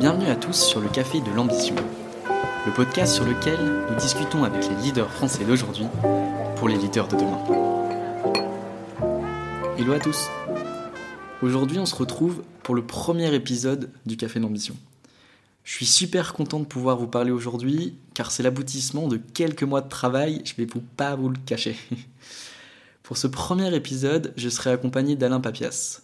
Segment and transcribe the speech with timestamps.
[0.00, 3.58] Bienvenue à tous sur le Café de l'Ambition, le podcast sur lequel
[3.90, 5.84] nous discutons avec les leaders français d'aujourd'hui
[6.56, 7.44] pour les leaders de demain.
[9.76, 10.26] Hello à tous
[11.42, 14.74] Aujourd'hui on se retrouve pour le premier épisode du Café d'Ambition.
[15.64, 19.82] Je suis super content de pouvoir vous parler aujourd'hui car c'est l'aboutissement de quelques mois
[19.82, 21.76] de travail, je vais pas vous le cacher.
[23.02, 26.00] Pour ce premier épisode, je serai accompagné d'Alain Papias.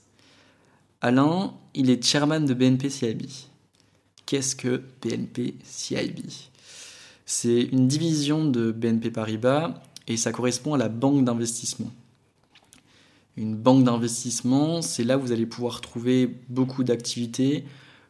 [1.01, 3.23] Alain, il est chairman de BNP CIB.
[4.27, 6.21] Qu'est-ce que BNP CIB
[7.25, 11.93] C'est une division de BNP Paribas et ça correspond à la banque d'investissement.
[13.37, 17.65] Une banque d'investissement, c'est là où vous allez pouvoir trouver beaucoup d'activités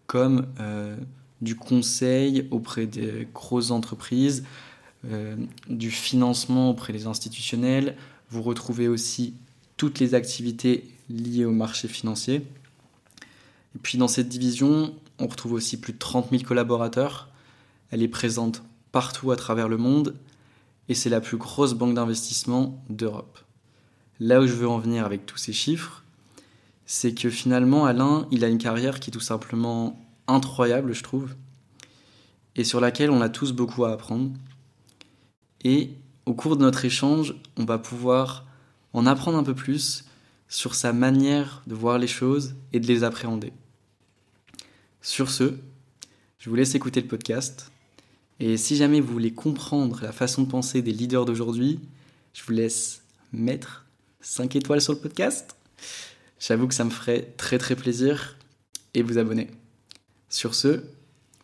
[0.07, 0.97] comme euh,
[1.43, 4.45] du conseil auprès des grosses entreprises,
[5.05, 5.37] euh,
[5.69, 7.97] du financement auprès des institutionnels.
[8.31, 9.35] Vous retrouvez aussi
[9.77, 12.37] toutes les activités liées au marché financier.
[13.75, 17.29] Et puis dans cette division, on retrouve aussi plus de 30 000 collaborateurs.
[17.91, 20.17] Elle est présente partout à travers le monde
[20.89, 23.39] et c'est la plus grosse banque d'investissement d'Europe.
[24.21, 26.05] Là où je veux en venir avec tous ces chiffres,
[26.87, 31.35] c'est que finalement Alain, il a une carrière qui est tout simplement incroyable, je trouve,
[32.55, 34.31] et sur laquelle on a tous beaucoup à apprendre.
[35.63, 35.91] Et
[36.25, 38.47] au cours de notre échange, on va pouvoir
[38.93, 40.05] en apprendre un peu plus
[40.49, 43.53] sur sa manière de voir les choses et de les appréhender.
[45.07, 45.55] Sur ce,
[46.37, 47.71] je vous laisse écouter le podcast.
[48.41, 51.79] Et si jamais vous voulez comprendre la façon de penser des leaders d'aujourd'hui,
[52.35, 53.87] je vous laisse mettre
[54.21, 55.57] 5 étoiles sur le podcast.
[56.41, 58.37] J'avoue que ça me ferait très très plaisir
[58.95, 59.49] et vous abonner.
[60.29, 60.83] Sur ce,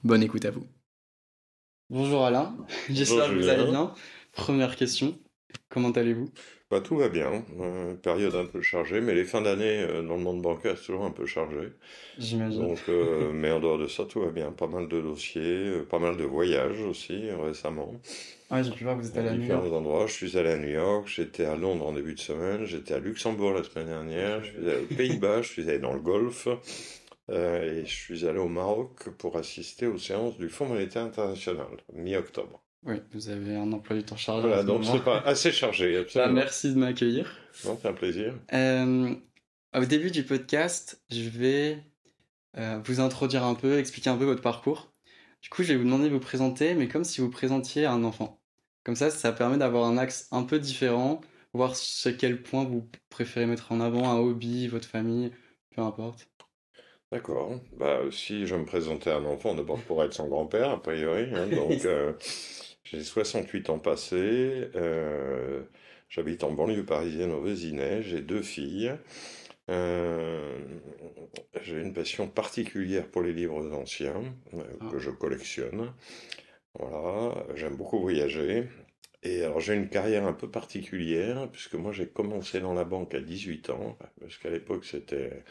[0.02, 0.66] bonne écoute à vous.
[1.88, 2.56] Bonjour Alain,
[2.90, 3.94] j'espère que vous allez bien.
[4.32, 5.16] Première question,
[5.68, 6.32] comment allez-vous?
[6.72, 10.16] Bah, Tout va bien, euh, période un peu chargée, mais les fins d'année euh, dans
[10.16, 11.68] le monde bancaire, c'est toujours un peu chargé.
[12.16, 12.62] J'imagine.
[12.62, 14.52] Donc, euh, mais en dehors de ça, tout va bien.
[14.52, 17.92] Pas mal de dossiers, pas mal de voyages aussi récemment.
[18.48, 19.70] Ah, j'ai pu voir que vous êtes allé à New York.
[19.70, 20.06] endroits.
[20.06, 22.98] Je suis allé à New York, j'étais à Londres en début de semaine, j'étais à
[23.00, 26.48] Luxembourg la semaine dernière, je suis allé aux Pays-Bas, je suis allé dans le Golfe.
[27.28, 32.61] et je suis allé au Maroc pour assister aux séances du Fonds monétaire international, mi-octobre.
[32.84, 34.48] Oui, vous avez un emploi du temps chargé.
[34.48, 36.04] Voilà, donc c'est pas assez chargé.
[36.14, 37.32] Bah, merci de m'accueillir.
[37.52, 38.34] c'est un plaisir.
[38.52, 39.14] Euh,
[39.74, 41.78] au début du podcast, je vais
[42.58, 44.92] euh, vous introduire un peu, expliquer un peu votre parcours.
[45.42, 48.04] Du coup, je vais vous demander de vous présenter, mais comme si vous présentiez un
[48.04, 48.40] enfant.
[48.84, 51.20] Comme ça, ça permet d'avoir un axe un peu différent,
[51.52, 55.30] voir à quel point vous préférez mettre en avant un hobby, votre famille,
[55.74, 56.28] peu importe.
[57.12, 57.60] D'accord.
[57.76, 61.28] Bah, si je me présentais à un enfant, d'abord pour être son grand-père, a priori.
[61.34, 62.14] Hein, donc, euh,
[62.84, 64.68] j'ai 68 ans passés.
[64.74, 65.62] Euh,
[66.08, 68.02] j'habite en banlieue parisienne au Vésinet.
[68.02, 68.92] J'ai deux filles.
[69.70, 70.58] Euh,
[71.62, 74.22] j'ai une passion particulière pour les livres anciens
[74.54, 74.88] euh, ah.
[74.90, 75.92] que je collectionne.
[76.78, 78.68] Voilà, j'aime beaucoup voyager.
[79.22, 83.14] Et alors j'ai une carrière un peu particulière, puisque moi j'ai commencé dans la banque
[83.14, 85.44] à 18 ans, parce qu'à l'époque c'était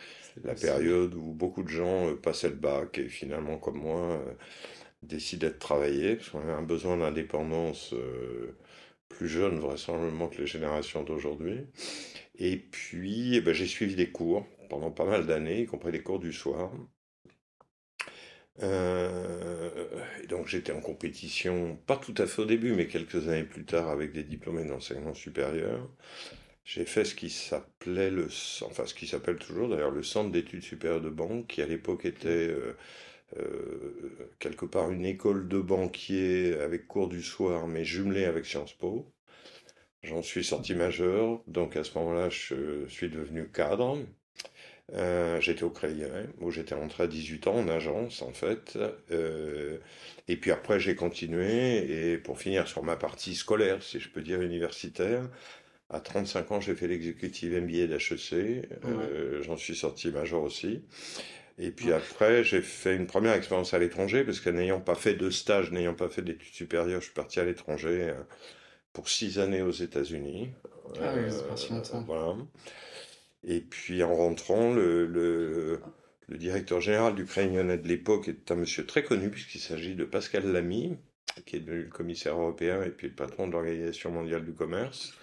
[0.43, 4.21] la période où beaucoup de gens passaient le bac et finalement comme moi
[5.03, 8.57] décidé de travailler, parce qu'on avait un besoin d'indépendance euh,
[9.09, 11.59] plus jeune vraisemblablement que les générations d'aujourd'hui.
[12.35, 16.01] Et puis, eh ben, j'ai suivi des cours pendant pas mal d'années, y compris des
[16.01, 16.71] cours du soir.
[18.63, 19.69] Euh,
[20.23, 23.65] et donc j'étais en compétition, pas tout à fait au début, mais quelques années plus
[23.65, 25.89] tard avec des diplômés d'enseignement supérieur.
[26.63, 28.27] J'ai fait ce qui s'appelait le,
[28.63, 32.05] enfin ce qui s'appelle toujours d'ailleurs le Centre d'études supérieures de banque, qui à l'époque
[32.05, 32.77] était euh,
[33.37, 38.73] euh, quelque part une école de banquier avec cours du soir, mais jumelée avec Sciences
[38.73, 39.11] Po.
[40.03, 43.99] J'en suis sorti majeur, donc à ce moment-là, je suis devenu cadre.
[44.93, 46.03] Euh, j'étais au Crédit
[46.39, 48.77] où j'étais rentré à 18 ans en agence, en fait.
[49.11, 49.77] Euh,
[50.27, 54.21] et puis après, j'ai continué, et pour finir sur ma partie scolaire, si je peux
[54.21, 55.29] dire universitaire,
[55.89, 58.67] à 35 ans, j'ai fait l'exécutive MBA d'HEC.
[59.41, 60.81] J'en suis sorti major aussi.
[61.63, 65.13] Et puis après, j'ai fait une première expérience à l'étranger, parce que n'ayant pas fait
[65.13, 68.15] de stage, n'ayant pas fait d'études supérieures, je suis parti à l'étranger euh,
[68.93, 70.49] pour six années aux États-Unis.
[70.99, 72.01] Ah oui, c'est pas si longtemps.
[72.01, 72.35] Voilà.
[73.43, 75.79] Et puis en rentrant, le, le,
[76.27, 80.03] le directeur général du Crédit de l'époque était un monsieur très connu, puisqu'il s'agit de
[80.03, 80.97] Pascal Lamy,
[81.45, 85.13] qui est devenu le commissaire européen et puis le patron de l'Organisation mondiale du commerce.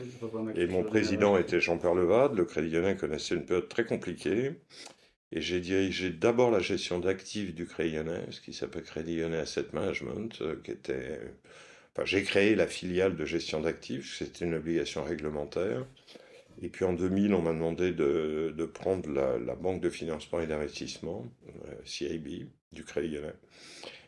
[0.54, 2.36] Et mon président était Jean-Pierre Levade.
[2.36, 4.52] Le Crédit Lyonnais connaissait une période très compliquée.
[5.32, 9.38] Et j'ai dirigé d'abord la gestion d'actifs du Crédit Lyonnais, ce qui s'appelle Crédit Lyonnais
[9.38, 11.20] Asset Management, euh, qui était...
[11.94, 15.84] Enfin, j'ai créé la filiale de gestion d'actifs, c'était une obligation réglementaire.
[16.62, 20.46] Et puis en 2000, on m'a demandé de, prendre la, la, Banque de financement et
[20.46, 21.26] d'investissement,
[21.66, 23.34] euh, CIB, du Crédit Lyonnais.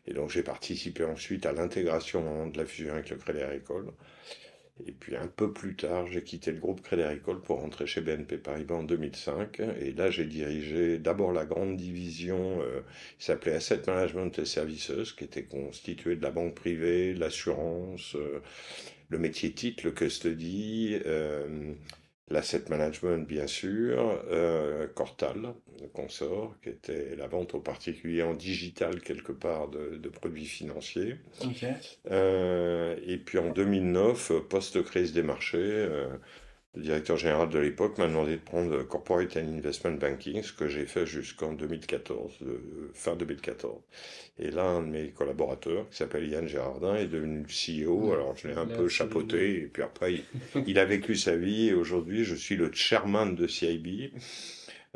[0.07, 3.93] Et donc j'ai participé ensuite à l'intégration de la fusion avec le Crédit Agricole.
[4.87, 8.00] Et puis un peu plus tard, j'ai quitté le groupe Crédit Agricole pour rentrer chez
[8.00, 9.61] BNP Paribas en 2005.
[9.81, 12.81] Et là, j'ai dirigé d'abord la grande division euh,
[13.19, 18.41] qui s'appelait Asset Management et Services, qui était constituée de la banque privée, l'assurance, euh,
[19.09, 21.73] le métier titre, le custody, euh,
[22.31, 28.35] l'asset management bien sûr, euh, Cortal, le consort, qui était la vente aux particuliers en
[28.35, 31.17] digital quelque part de, de produits financiers.
[32.11, 36.09] Euh, et puis en 2009, post-crise des marchés, euh,
[36.75, 40.69] le directeur général de l'époque m'a demandé de prendre Corporate and Investment Banking, ce que
[40.69, 43.81] j'ai fait jusqu'en 2014, euh, fin 2014.
[44.39, 48.13] Et là, un de mes collaborateurs, qui s'appelle Yann Gérardin, est devenu CEO.
[48.13, 49.63] Alors, je l'ai un Là, peu chapeauté.
[49.63, 50.25] Et puis après, il,
[50.69, 51.69] il a vécu sa vie.
[51.69, 54.13] Et aujourd'hui, je suis le chairman de CIB.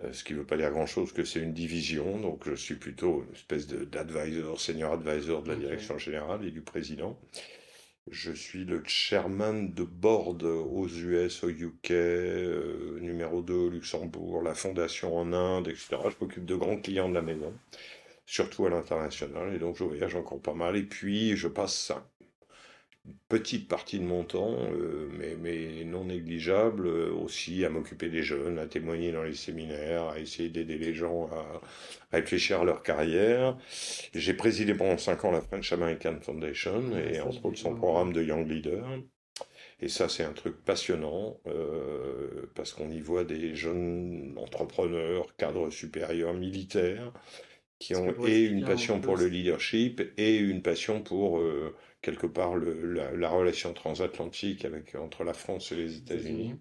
[0.05, 2.19] euh, Ce qui ne veut pas dire grand-chose, que c'est une division.
[2.21, 6.61] Donc, je suis plutôt une espèce d'advisor, senior advisor de la direction générale et du
[6.61, 7.19] président.
[8.11, 14.43] Je suis le chairman de board aux US, au UK, euh, numéro 2 au Luxembourg,
[14.43, 15.97] la fondation en Inde, etc.
[16.11, 17.53] Je m'occupe de grands clients de la maison,
[18.27, 20.77] surtout à l'international, et donc je voyage encore pas mal.
[20.77, 21.93] Et puis je passe
[23.29, 28.23] petite partie de mon temps, euh, mais, mais non négligeable, euh, aussi à m'occuper des
[28.23, 31.61] jeunes, à témoigner dans les séminaires, à essayer d'aider les gens à
[32.13, 33.59] réfléchir à leur carrière.
[34.15, 38.13] J'ai présidé pendant 5 ans la French American Foundation, Ouais, et entre autres son programme
[38.13, 38.87] de Young Leader.
[39.81, 45.71] Et ça, c'est un truc passionnant, euh, parce qu'on y voit des jeunes entrepreneurs, cadres
[45.71, 47.13] supérieurs, militaires,
[47.79, 51.75] qui ont et une un passion pour le leadership et une passion pour, euh,
[52.05, 56.55] quelque part, le, la, la relation transatlantique avec, entre la France et les États-Unis.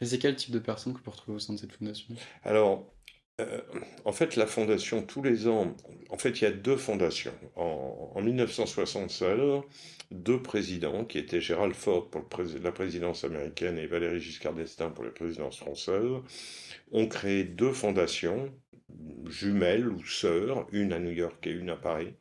[0.00, 2.14] Et c'est quel type de personnes que vous retrouvez au sein de cette fondation?
[2.42, 2.92] Alors,
[3.40, 3.60] euh,
[4.04, 5.76] en fait, la fondation, tous les ans,
[6.10, 7.32] en fait, il y a deux fondations.
[7.54, 9.62] En, en 1976,
[10.10, 12.24] deux présidents, qui étaient Gerald Ford pour
[12.62, 16.10] la présidence américaine et Valéry Giscard d'Estaing pour la présidence française,
[16.90, 18.52] ont créé deux fondations
[19.26, 22.14] jumelles ou sœurs, une à New York et une à Paris,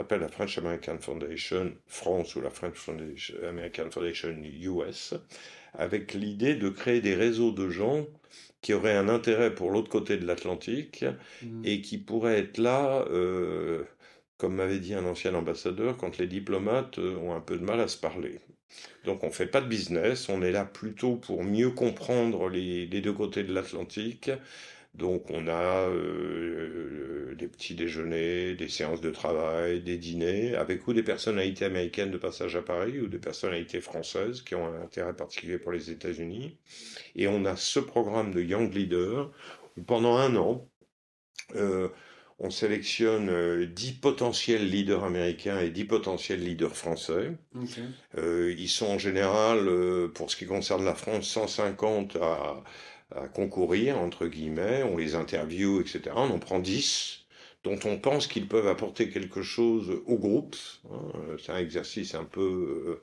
[0.00, 5.14] s'appelle la French American Foundation France ou la French Foundation, American Foundation US,
[5.74, 8.06] avec l'idée de créer des réseaux de gens
[8.62, 11.04] qui auraient un intérêt pour l'autre côté de l'Atlantique
[11.42, 11.62] Mm.
[11.64, 13.84] et qui pourraient être là, euh,
[14.38, 17.80] comme m'avait dit un ancien ambassadeur, quand les diplomates euh, ont un peu de mal
[17.80, 18.40] à se parler.
[19.04, 22.86] Donc on ne fait pas de business, on est là plutôt pour mieux comprendre les,
[22.86, 24.30] les deux côtés de l'Atlantique.
[24.94, 30.92] Donc on a euh, des petits déjeuners, des séances de travail, des dîners, avec ou
[30.92, 35.14] des personnalités américaines de passage à Paris ou des personnalités françaises qui ont un intérêt
[35.14, 36.58] particulier pour les États-Unis.
[37.14, 39.30] Et on a ce programme de Young Leader
[39.76, 40.68] où pendant un an,
[41.56, 41.88] euh,
[42.40, 47.32] on sélectionne euh, 10 potentiels leaders américains et 10 potentiels leaders français.
[48.16, 52.64] Euh, ils sont en général, euh, pour ce qui concerne la France, 150 à,
[53.14, 54.82] à concourir, entre guillemets.
[54.84, 56.14] On les interviewe, etc.
[56.16, 57.26] On en prend 10
[57.64, 60.56] dont on pense qu'ils peuvent apporter quelque chose au groupe.
[60.90, 61.12] hein.
[61.38, 63.02] C'est un exercice un peu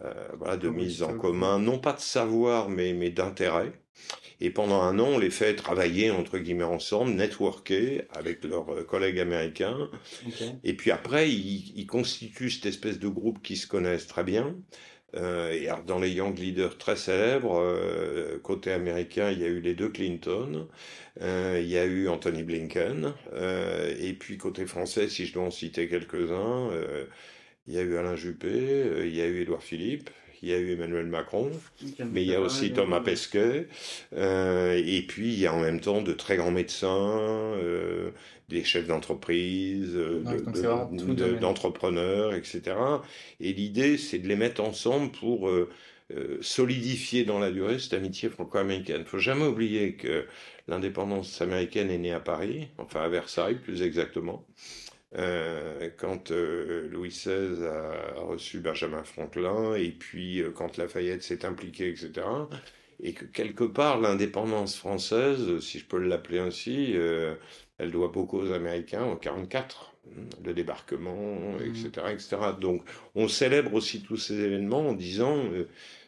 [0.00, 3.72] euh, euh, voilà, de mise en commun, non pas de savoir, mais, mais d'intérêt.
[4.40, 8.84] Et pendant un an, on les fait travailler, entre guillemets, ensemble, networker avec leurs euh,
[8.84, 9.90] collègues américains.
[10.64, 14.56] Et puis après, ils, ils constituent cette espèce de groupe qui se connaissent très bien.
[15.16, 19.48] Euh, et alors, dans les Young Leaders très célèbres, euh, côté américain, il y a
[19.48, 20.68] eu les deux Clinton,
[21.22, 25.44] euh, il y a eu Anthony Blinken, euh, et puis côté français, si je dois
[25.44, 27.06] en citer quelques-uns, euh,
[27.66, 30.10] il y a eu Alain Juppé, euh, il y a eu Édouard Philippe,
[30.42, 31.50] il y a eu Emmanuel Macron,
[32.12, 33.68] mais il y a aussi Thomas Pesquet,
[34.14, 36.88] euh, et puis il y a en même temps de très grands médecins,
[37.56, 38.10] euh,
[38.48, 40.44] des chefs d'entreprise, euh, de-
[40.90, 42.76] de- d'entrepreneurs, etc.
[43.40, 45.50] Et l'idée, c'est de les mettre ensemble pour
[46.40, 49.02] solidifier dans la durée cette amitié franco-américaine.
[49.02, 50.24] Il faut jamais oublier que
[50.66, 54.42] l'indépendance américaine est née à Paris, enfin à Versailles plus exactement.
[55.16, 61.46] Euh, quand euh, Louis XVI a reçu Benjamin Franklin, et puis euh, quand Lafayette s'est
[61.46, 62.26] impliqué, etc.
[63.00, 66.94] Et que quelque part, l'indépendance française, si je peux l'appeler ainsi,
[67.78, 69.94] elle doit beaucoup aux Américains en 44,
[70.44, 72.36] le débarquement, etc., etc.
[72.60, 72.82] Donc,
[73.14, 75.44] on célèbre aussi tous ces événements en disant,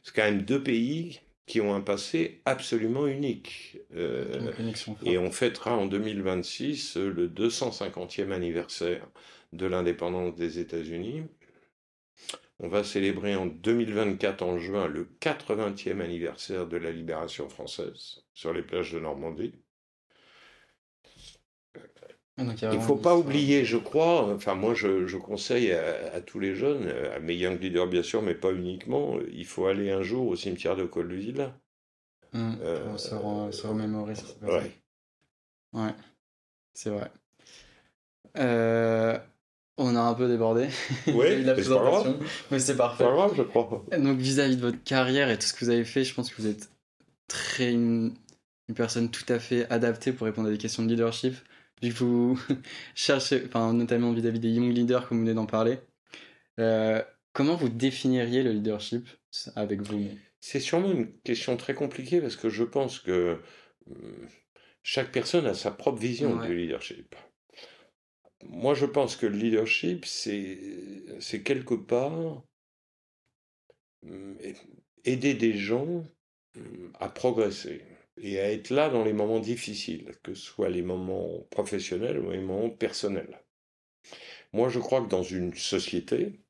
[0.02, 3.78] c'est quand même deux pays qui ont un passé absolument unique.
[3.96, 4.52] Euh,
[5.04, 9.04] et on fêtera en 2026 euh, le 250e anniversaire
[9.52, 11.24] de l'indépendance des États-Unis.
[12.60, 18.52] On va célébrer en 2024, en juin, le 80e anniversaire de la libération française sur
[18.52, 19.54] les plages de Normandie.
[22.40, 26.92] Il ne faut pas oublier, je crois, enfin moi je, conseille à, tous les jeunes,
[27.14, 30.36] à mes young leaders bien sûr, mais pas uniquement, il faut aller un jour au
[30.36, 31.52] cimetière de Colville.
[32.32, 32.54] Mmh,
[32.88, 34.24] pour se, remémorer ça.
[34.42, 34.70] Ouais.
[35.72, 35.94] Ouais,
[36.74, 37.10] c'est vrai.
[38.36, 39.18] Euh,
[39.76, 40.68] on a un peu débordé.
[41.06, 42.16] Oui, pas grave.
[42.50, 43.04] Mais c'est parfait.
[43.04, 43.84] pas grave, je crois.
[43.96, 46.40] Donc vis-à-vis de votre carrière et tout ce que vous avez fait, je pense que
[46.40, 46.70] vous êtes
[47.28, 48.14] très une,
[48.74, 51.34] personne tout à fait adaptée pour répondre à des questions de leadership.
[51.82, 52.38] Que vous
[52.94, 55.78] cherchez, enfin, notamment vis-à-vis des young leaders, comme vous venez d'en parler.
[56.58, 59.08] Euh, comment vous définiriez le leadership
[59.56, 60.08] avec vous?
[60.40, 63.40] C'est sûrement une question très compliquée parce que je pense que
[63.86, 64.28] hum,
[64.82, 67.14] chaque personne a sa propre vision du leadership.
[68.42, 72.42] Moi, je pense que le leadership, c'est quelque part
[74.02, 74.36] hum,
[75.04, 76.04] aider des gens
[76.56, 77.82] hum, à progresser
[78.22, 82.30] et à être là dans les moments difficiles, que ce soit les moments professionnels ou
[82.30, 83.40] les moments personnels.
[84.52, 86.40] Moi, je crois que dans une société,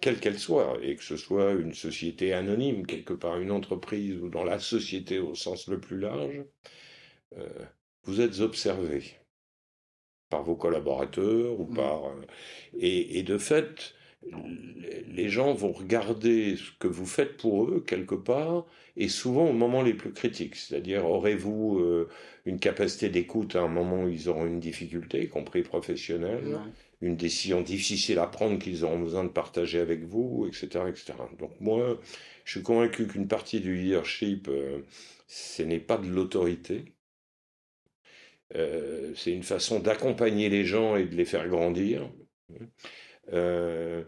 [0.00, 4.28] quelle qu'elle soit, et que ce soit une société anonyme, quelque part une entreprise, ou
[4.28, 6.44] dans la société au sens le plus large,
[7.36, 7.48] euh,
[8.04, 9.04] vous êtes observé
[10.30, 11.74] par vos collaborateurs ou mmh.
[11.74, 12.22] par euh,
[12.78, 18.66] et, de fait les gens vont regarder ce que vous faites pour eux quelque part
[18.96, 20.56] et souvent au moment les plus critiques.
[20.56, 22.08] C'est-à-dire aurez-vous euh,
[22.44, 26.58] une capacité d'écoute à un moment où ils auront une difficulté y compris professionnelle
[27.00, 31.52] une décision difficile à prendre qu'ils auront besoin de partager avec vous etc etc donc
[31.60, 32.00] moi
[32.44, 34.80] je suis convaincu qu'une partie du leadership euh,
[35.28, 36.94] ce n'est pas de l'autorité.
[38.56, 42.10] Euh, c'est une façon d'accompagner les gens et de les faire grandir.
[43.32, 44.02] Euh,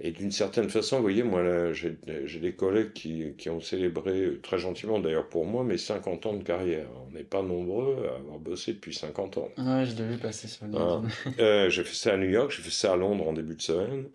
[0.00, 1.96] et d'une certaine façon, vous voyez, moi, j'ai
[2.40, 6.42] des collègues qui, qui, ont célébré, très gentiment d'ailleurs pour moi, mes 50 ans de
[6.42, 6.88] carrière.
[7.06, 9.48] On n'est pas nombreux à avoir bossé depuis 50 ans.
[9.58, 11.02] Ouais, je vu passer sur LinkedIn.
[11.38, 13.62] Euh, j'ai fait ça à New York, j'ai fait ça à Londres en début de
[13.62, 14.08] semaine.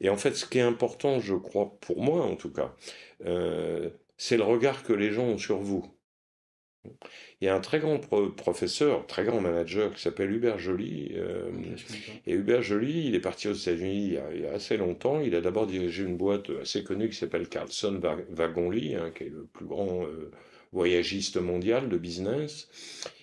[0.00, 2.74] Et en fait, ce qui est important, je crois, pour moi en tout cas,
[4.16, 5.84] c'est le regard que les gens ont sur vous.
[7.40, 11.12] Il y a un très grand professeur, très grand manager qui s'appelle Hubert Joly.
[11.14, 11.50] Euh,
[12.26, 15.20] et Hubert Joly, il est parti aux États-Unis il, y a assez longtemps.
[15.20, 19.28] Il a d'abord dirigé une boîte assez connue qui s'appelle Carlson Wagonly, hein, qui est
[19.28, 20.30] le plus grand euh,
[20.72, 22.68] voyagiste mondial de business.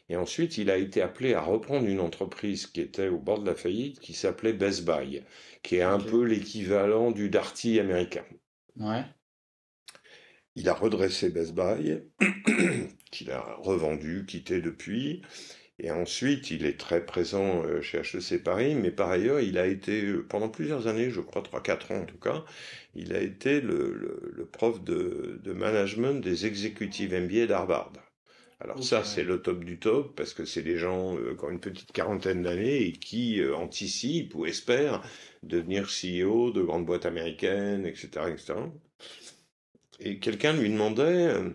[0.10, 3.46] Et ensuite, il a été appelé à reprendre une entreprise qui était au bord de
[3.46, 5.22] la faillite, qui s'appelait Best Buy,
[5.62, 8.26] qui est un peu l'équivalent du Darty américain.
[8.78, 9.04] Ouais.
[10.56, 12.02] Il a redressé Best Buy,
[13.12, 15.22] qu'il a revendu, quitté depuis.
[15.80, 19.66] Et ensuite, il est très présent euh, chez HEC Paris, mais par ailleurs, il a
[19.66, 22.44] été, euh, pendant plusieurs années, je crois 3-4 ans en tout cas,
[22.96, 27.94] il a été le, prof de, management des exécutives MBA d'Harvard.
[28.60, 31.50] Alors ça, c'est le top du top, parce que c'est des gens euh, qui ont
[31.50, 35.02] une petite quarantaine d'années et qui anticipent ou espèrent
[35.44, 38.10] devenir CEO de grandes boîtes américaines, etc.
[38.34, 38.56] etc
[40.00, 41.50] et quelqu'un lui demandait euh,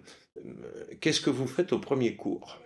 [1.00, 2.60] Qu'est-ce que vous faites au premier cours?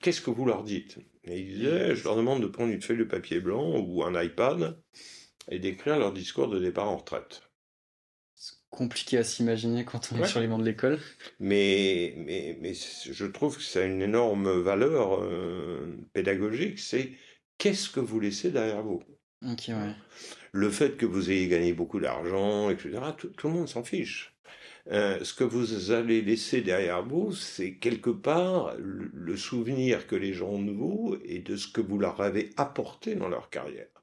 [0.00, 0.98] Qu'est-ce que vous leur dites?
[1.24, 4.20] Et il disait Je leur demande de prendre une feuille de papier blanc ou un
[4.20, 4.80] iPad
[5.48, 7.42] et d'écrire leur discours de départ en retraite.
[8.34, 10.98] C'est compliqué à s'imaginer quand on est sur les bancs de l'école.
[11.38, 17.12] Mais, mais, mais je trouve que ça a une énorme valeur euh, pédagogique c'est
[17.58, 19.02] qu'est-ce que vous laissez derrière vous?
[20.52, 24.34] Le fait que vous ayez gagné beaucoup d'argent, etc., tout le monde s'en fiche.
[24.90, 30.32] Euh, ce que vous allez laisser derrière vous, c'est quelque part le souvenir que les
[30.32, 33.99] gens ont de vous et de ce que vous leur avez apporté dans leur carrière.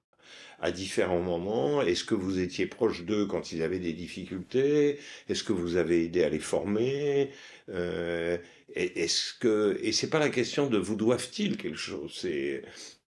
[0.59, 4.99] À différents moments, est-ce que vous étiez proche d'eux quand ils avaient des difficultés?
[5.29, 7.29] Est-ce que vous avez aidé à les former?
[7.69, 8.37] Euh,
[8.73, 12.63] Est-ce que et c'est pas la question de vous doivent-ils quelque chose C'est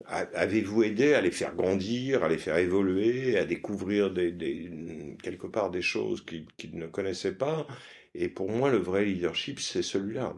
[0.06, 5.82] Avez-vous aidé à les faire grandir, à les faire évoluer, à découvrir quelque part des
[5.82, 7.68] choses qu'ils ne connaissaient pas?
[8.16, 10.36] Et pour moi, le vrai leadership, c'est celui-là.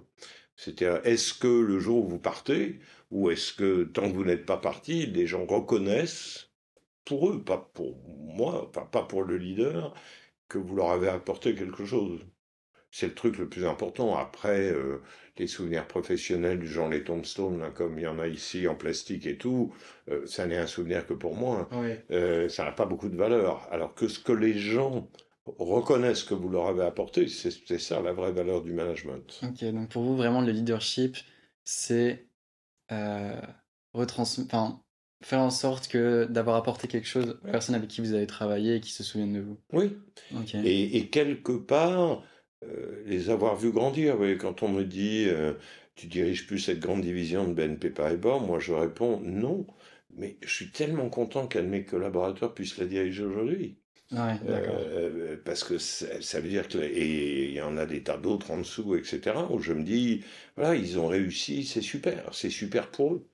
[0.56, 2.80] C'est-à-dire, est-ce que le jour où vous partez,
[3.12, 6.50] ou est-ce que tant que vous n'êtes pas parti, les gens reconnaissent,
[7.05, 9.93] pour eux, pas pour moi, pas pour le leader,
[10.48, 12.22] que vous leur avez apporté quelque chose
[12.91, 14.17] c'est le truc le plus important.
[14.17, 15.01] Après, euh,
[15.38, 19.25] les souvenirs professionnels du genre les tombstones, comme il y en a ici en plastique
[19.25, 19.74] et tout,
[20.10, 21.70] euh, ça n'est un souvenir que pour moi.
[22.12, 23.67] Euh, ça n'a pas beaucoup de valeur.
[23.72, 25.10] Alors que ce que les gens
[25.46, 29.39] reconnaissent que vous leur avez apporté, c'est ça la vraie valeur du management.
[29.43, 31.17] Ok, donc pour vous, vraiment, le leadership,
[31.63, 32.27] c'est
[33.93, 34.81] retransmettre, enfin,
[35.22, 38.75] faire en sorte que d'avoir apporté quelque chose aux personnes avec qui vous avez travaillé
[38.75, 39.58] et qui se souviennent de vous.
[39.72, 39.98] Oui.
[40.63, 42.24] Et, quelque part,
[42.63, 44.20] euh, les avoir vus grandir.
[44.20, 45.54] Oui, quand on me dit euh,
[45.96, 49.68] tu diriges plus cette grande division de BNP Paribas, moi je réponds non.
[50.18, 53.78] Mais je suis tellement content qu'un de mes collaborateurs puisse la diriger aujourd'hui.
[54.12, 58.18] Ouais, euh, parce que ça, veut dire que et il y en a des tas
[58.18, 59.38] d'autres en dessous, etc.
[59.50, 60.25] Où je me dis
[60.58, 63.28] voilà ils ont réussi, c'est super, c'est super pour eux.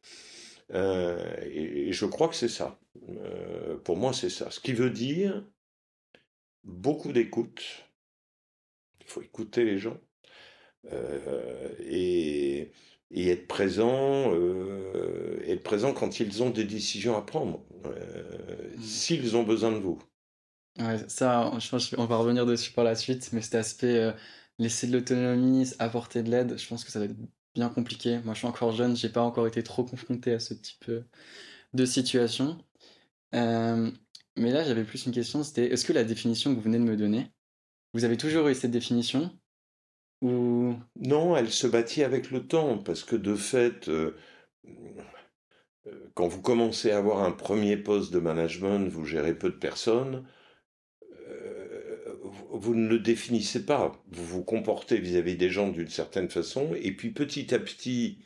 [0.73, 2.79] Euh, et, je crois que c'est ça.
[3.09, 4.51] Euh, pour moi, c'est ça.
[4.51, 5.43] Ce qui veut dire
[6.63, 7.63] beaucoup d'écoute.
[9.01, 9.97] Il faut écouter les gens.
[10.91, 12.71] Euh, et,
[13.11, 14.33] et, être présent,
[15.45, 18.81] être présent quand ils ont des décisions à prendre, mmh.
[18.81, 19.99] s'ils ont besoin de vous.
[20.79, 24.13] Ouais, ça, je pense qu'on va revenir dessus par la suite, mais cet aspect
[24.59, 27.15] laisser de l'autonomie, apporter de l'aide, je pense que ça va être
[27.59, 28.19] bien compliqué.
[28.23, 31.03] Moi, je suis encore jeune, j'ai pas encore été trop confronté à ce type euh,
[31.73, 32.57] de situation.
[33.35, 33.91] Euh,
[34.37, 36.83] mais là, j'avais plus une question, c'était est-ce que la définition que vous venez de
[36.83, 37.31] me donner,
[37.93, 39.37] vous avez toujours eu cette définition?
[40.21, 44.15] Ou Non, elle se bâtit avec le temps, parce que de fait, euh,
[46.13, 50.25] quand vous commencez à avoir un premier poste de management, vous gérez peu de personnes,
[52.51, 53.93] vous ne le définissez pas.
[54.11, 58.17] Vous vous comportez vis-à-vis des gens d'une certaine façon, et puis petit à petit,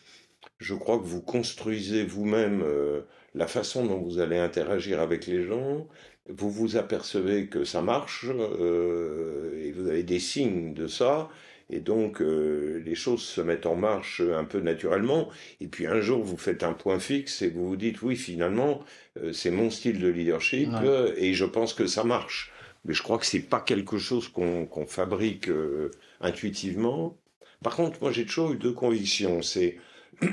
[0.60, 3.01] je crois que vous construisez vous-même euh,
[3.36, 5.88] la façon dont vous allez interagir avec les gens.
[6.29, 11.29] Vous vous apercevez que ça marche, euh, et vous avez des signes de ça.
[11.70, 15.29] Et donc, euh, les choses se mettent en marche un peu naturellement.
[15.62, 18.84] Et puis, un jour, vous faites un point fixe et vous vous dites, oui, finalement,
[19.31, 20.70] c'est mon style de leadership
[21.15, 22.51] et je pense que ça marche
[22.86, 27.18] mais je crois que c'est pas quelque chose qu'on fabrique euh, intuitivement.
[27.64, 29.42] Par contre, moi j'ai toujours eu deux convictions.
[29.42, 29.78] C'est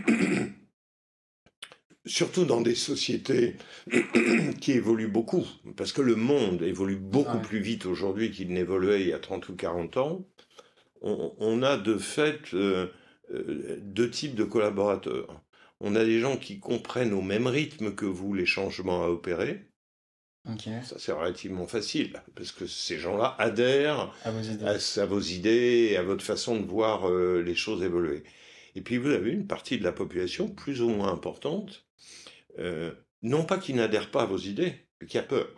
[2.07, 3.57] surtout dans des sociétés
[4.61, 9.09] qui évoluent beaucoup, parce que le monde évolue beaucoup plus vite aujourd'hui qu'il n'évoluait il
[9.09, 10.27] y a 30 ou 40 ans,
[11.01, 12.89] on, a de fait euh,
[13.33, 15.43] euh, deux types de collaborateurs.
[15.81, 19.68] On a des gens qui comprennent au même rythme que vous les changements à opérer,
[20.83, 24.41] ça, c'est relativement facile, parce que ces gens-là adhèrent à vos,
[25.21, 25.97] idées.
[25.97, 28.23] À, à votre façon de voir euh, les choses évoluer.
[28.75, 31.87] Et puis, vous avez une partie de la population, plus ou moins importante,
[32.59, 35.49] euh, non pas qui n'adhère pas à vos idées, mais qui a peur.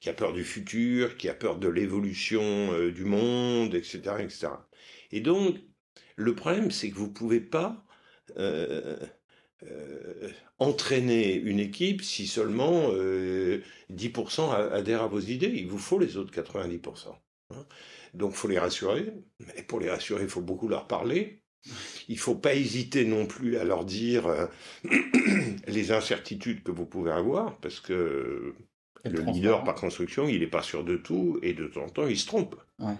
[0.00, 4.48] Qui a peur du futur, qui a peur de l'évolution euh, du monde, etc., etc.
[5.10, 5.56] Et donc,
[6.16, 7.84] le problème, c'est que vous ne pouvez pas
[10.58, 15.52] entraîner une équipe si seulement 10% euh, adhèrent à vos idées.
[15.54, 17.08] Il vous faut les autres 90%.
[17.50, 17.66] Hein.
[18.14, 19.12] Donc il faut les rassurer.
[19.40, 21.42] Mais pour les rassurer, il faut beaucoup leur parler.
[22.08, 24.46] Il ne faut pas hésiter non plus à leur dire euh,
[25.66, 28.54] les incertitudes que vous pouvez avoir, parce que
[29.08, 32.06] le leader, par construction, il n'est pas sûr de tout et de temps en temps,
[32.06, 32.56] il se trompe.
[32.78, 32.98] Hein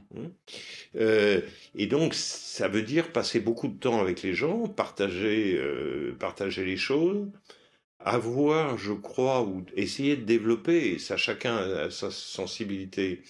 [0.97, 1.41] euh,
[1.75, 6.65] et donc, ça veut dire passer beaucoup de temps avec les gens, partager, euh, partager
[6.65, 7.27] les choses,
[7.99, 13.23] avoir, je crois, ou essayer de développer, et ça chacun a sa sensibilité,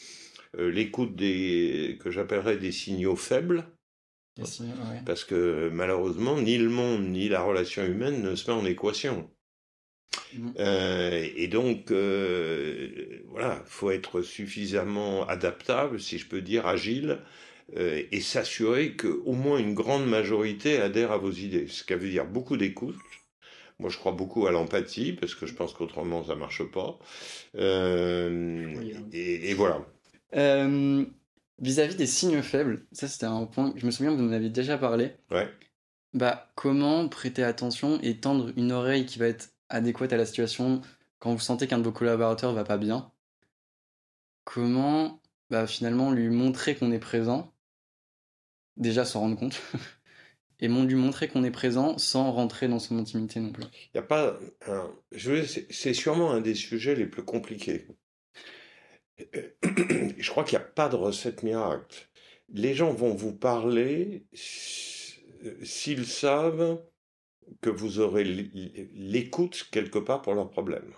[0.59, 3.67] euh, l'écoute des que j'appellerais des signaux faibles.
[5.07, 9.31] Parce que malheureusement, ni le monde ni la relation humaine ne se met en équation.
[10.35, 10.49] Mmh.
[10.59, 17.19] Euh, et donc, euh, voilà, faut être suffisamment adaptable, si je peux dire, agile,
[17.77, 21.67] euh, et s'assurer qu'au moins une grande majorité adhère à vos idées.
[21.69, 22.97] Ce qui veut dire beaucoup d'écoute.
[23.79, 26.99] Moi, je crois beaucoup à l'empathie, parce que je pense qu'autrement, ça marche pas.
[27.57, 29.09] Euh, hein.
[29.13, 29.85] et, voilà.
[31.59, 34.51] Vis-à-vis des signes faibles, ça c'était un point, je me souviens que vous en avez
[34.51, 35.13] déjà parlé.
[35.31, 35.49] Ouais.
[36.13, 40.81] Bah, comment prêter attention et tendre une oreille qui va être adéquate à la situation
[41.19, 43.11] quand vous sentez qu'un de vos collaborateurs va pas bien
[44.45, 47.53] Comment bah, finalement lui montrer qu'on est présent
[48.77, 49.61] Déjà s'en rendre compte.
[50.61, 53.65] et lui montrer qu'on est présent sans rentrer dans son intimité non plus?
[53.95, 54.39] Y a pas
[55.13, 57.87] c'est sûrement un des sujets les plus compliqués.
[59.19, 62.09] Je crois qu'il n'y a pas de recette miracle.
[62.49, 66.81] Les gens vont vous parler s'ils savent
[67.61, 70.93] que vous aurez l'écoute quelque part pour leurs problèmes.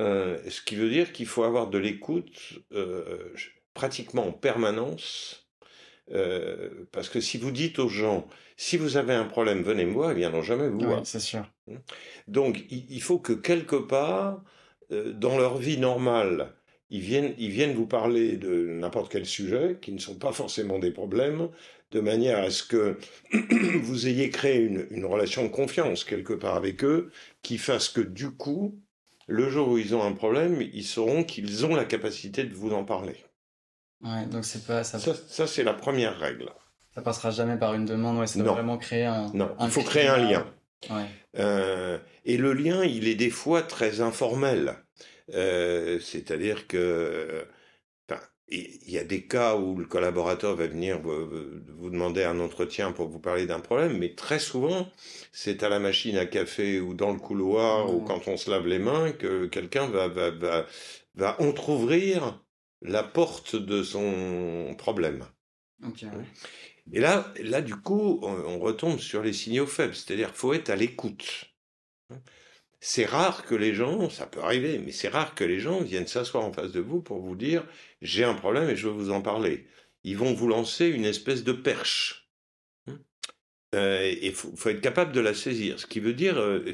[0.00, 3.32] Euh, ce qui veut dire qu'il faut avoir de l'écoute euh,
[3.74, 5.48] pratiquement en permanence,
[6.12, 9.92] euh, parce que si vous dites aux gens, si vous avez un problème, venez me
[9.92, 11.04] voir, ils viendront jamais vous voir.
[11.04, 11.44] c'est sûr.
[11.70, 11.78] Hein?
[12.28, 14.42] Donc il, faut que quelque part,
[14.90, 16.54] dans leur vie normale,
[16.90, 20.78] ils viennent, ils viennent vous parler de n'importe quel sujet, qui ne sont pas forcément
[20.78, 21.50] des problèmes,
[21.90, 22.98] de manière à ce que
[23.80, 27.10] vous ayez créé une, une, relation de confiance quelque part avec eux,
[27.42, 28.78] qui fasse que du coup,
[29.26, 32.72] le jour où ils ont un problème, ils sauront qu'ils ont la capacité de vous
[32.72, 33.16] en parler.
[34.02, 34.98] Ouais, donc c'est pas ça.
[34.98, 36.50] Ça, c'est la première règle.
[36.94, 39.30] Ça passera jamais par une demande, ouais, ça doit vraiment créer un.
[39.34, 40.46] Non, il faut créer un lien.
[40.90, 41.06] Ouais.
[41.38, 44.76] Euh, et le lien, il est des fois très informel.
[45.34, 47.46] Euh, c'est-à-dire que
[48.50, 53.08] il y a des cas où le collaborateur va venir vous, demander un entretien pour
[53.08, 54.90] vous parler d'un problème, mais très souvent,
[55.32, 58.66] c'est à la machine à café ou dans le couloir ou quand on se lave
[58.66, 60.66] les mains que quelqu'un va, va, va,
[61.14, 62.42] va entr'ouvrir
[62.80, 65.24] la porte de son problème.
[66.92, 70.70] Et là, là, du coup, on, on retombe sur les signaux faibles, c'est-à-dire faut être
[70.70, 71.52] à l'écoute.
[72.80, 76.06] C'est rare que les gens, ça peut arriver, mais c'est rare que les gens viennent
[76.06, 77.66] s'asseoir en face de vous pour vous dire
[78.02, 79.66] j'ai un problème et je veux vous en parler.
[80.04, 82.28] Ils vont vous lancer une espèce de perche.
[83.74, 86.64] Euh, il faut, être capable de la saisir, ce qui veut dire, euh,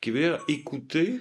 [0.00, 1.20] qui veut dire écouter.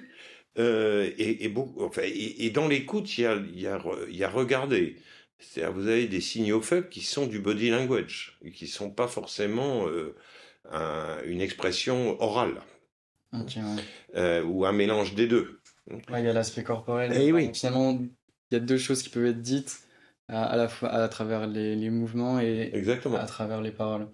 [0.58, 4.98] Euh, et, et, dans l'écoute, il y a, y, a, y a regarder.
[5.40, 8.90] C'est-à-dire, vous avez des signaux faibles qui sont du body language, et qui ne sont
[8.90, 9.86] pas forcément
[11.26, 12.62] une expression orale.
[13.34, 15.60] Ou un mélange des deux.
[15.90, 17.12] il y a l'aspect corporel.
[17.12, 17.52] Et eh oui.
[17.54, 18.00] Finalement,
[18.56, 19.80] y a deux choses qui peuvent être dites
[20.28, 23.18] à, la fois à travers les, les, mouvements et Exactement.
[23.18, 24.08] à travers les paroles.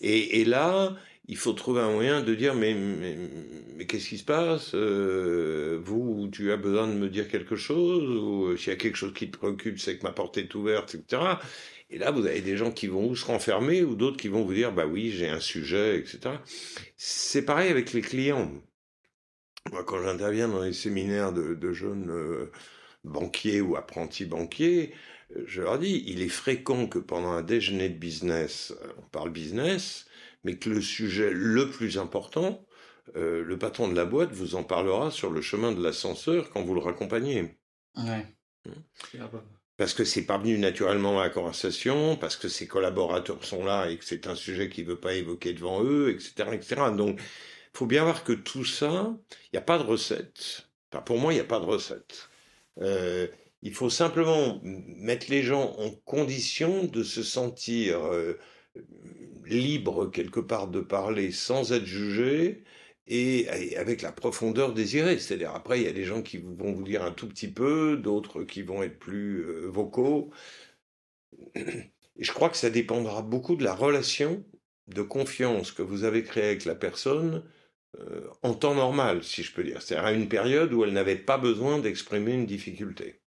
[0.00, 0.96] Et, et, là,
[1.28, 6.28] il faut trouver un moyen de dire mais, mais, qu'est-ce qui se passe euh, Vous,
[6.32, 9.30] tu as besoin de me dire quelque chose Ou s'il y a quelque chose qui
[9.30, 11.22] te préoccupe, c'est que ma porte est ouverte, etc.
[11.90, 14.44] Et là, vous avez des gens qui vont ou se renfermer ou d'autres qui vont
[14.44, 16.36] vous dire, bah oui, j'ai un sujet, etc.
[16.96, 18.50] C'est pareil avec les clients.
[19.70, 22.50] Moi, quand j'interviens dans les séminaires de, jeunes euh,
[23.06, 24.94] banquiers ou apprentis banquiers,
[25.46, 29.30] je leur dis, il est fréquent que pendant un déjeuner de business, euh, on parle
[29.30, 30.06] business,
[30.44, 32.64] mais que le sujet le plus important,
[33.16, 36.62] euh, le patron de la boîte vous en parlera sur le chemin de l'ascenseur quand
[36.62, 37.56] vous le raccompagnez.
[37.96, 38.26] Ouais.
[38.66, 38.74] Hum
[39.76, 43.90] parce que c'est pas venu naturellement à la conversation, parce que ses collaborateurs sont là
[43.90, 46.82] et que c'est un sujet qu'il veut pas évoquer devant eux, etc., etc.
[46.96, 47.20] Donc,
[47.74, 50.68] faut bien voir que tout ça, il n'y a pas de recette.
[50.90, 52.30] Enfin, pour moi, il n'y a pas de recette.
[52.80, 53.28] Euh,
[53.62, 58.38] il faut simplement mettre les gens en condition de se sentir euh,
[59.46, 62.64] libres quelque part de parler sans être jugés,
[63.08, 65.18] et avec la profondeur désirée.
[65.18, 67.96] C'est-à-dire, après, il y a des gens qui vont vous dire un tout petit peu,
[67.96, 70.30] d'autres qui vont être plus euh, vocaux.
[71.54, 74.44] Et je crois que ça dépendra beaucoup de la relation
[74.88, 77.44] de confiance que vous avez créée avec la personne
[78.00, 79.80] euh, en temps normal, si je peux dire.
[79.82, 83.22] C'est-à-dire à une période où elle n'avait pas besoin d'exprimer une difficulté.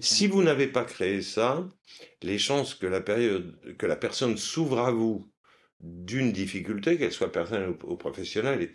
[0.00, 1.68] Si vous n'avez pas créé ça,
[2.22, 5.30] les chances que la, période, que la personne s'ouvre à vous
[5.80, 8.74] d'une difficulté, qu'elle soit personnelle ou professionnelle, est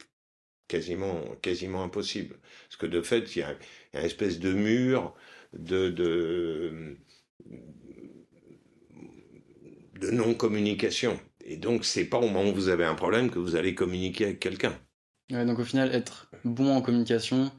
[0.67, 2.39] quasiment, quasiment impossible.
[2.67, 3.55] Parce que de fait, il y a,
[3.93, 5.13] une espèce de mur
[5.53, 6.97] de, de,
[9.99, 11.19] de non-communication.
[11.43, 14.25] Et donc, c'est pas au moment où vous avez un problème que vous allez communiquer
[14.25, 14.79] avec quelqu'un.
[15.31, 17.51] Donc au final, être bon en communication,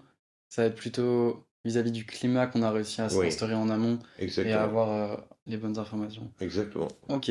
[0.49, 4.53] ça va être plutôt vis-à-vis du climat qu'on a réussi à s'instaurer en amont et
[4.53, 6.31] à avoir euh, les bonnes informations.
[6.41, 6.89] Exactement.
[7.09, 7.31] Ok.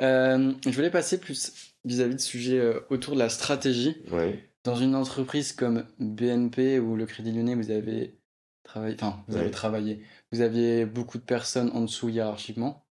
[0.00, 3.96] Euh, je voulais passer plus vis-à-vis de sujets euh, autour de la stratégie.
[4.12, 4.38] Oui.
[4.64, 8.16] Dans une entreprise comme BNP ou le Crédit Lyonnais, vous avez
[8.62, 12.86] travaillé, enfin, vous avez travaillé, vous aviez beaucoup de personnes en dessous hiérarchiquement.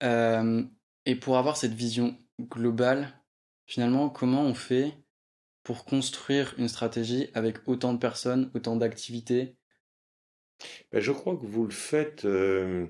[0.00, 3.12] Et pour avoir cette vision globale,
[3.66, 4.94] finalement, comment on fait
[5.62, 9.56] pour construire une stratégie avec autant de personnes, autant d'activités?
[10.92, 12.24] Ben, Je crois que vous le faites.
[12.24, 12.86] Euh,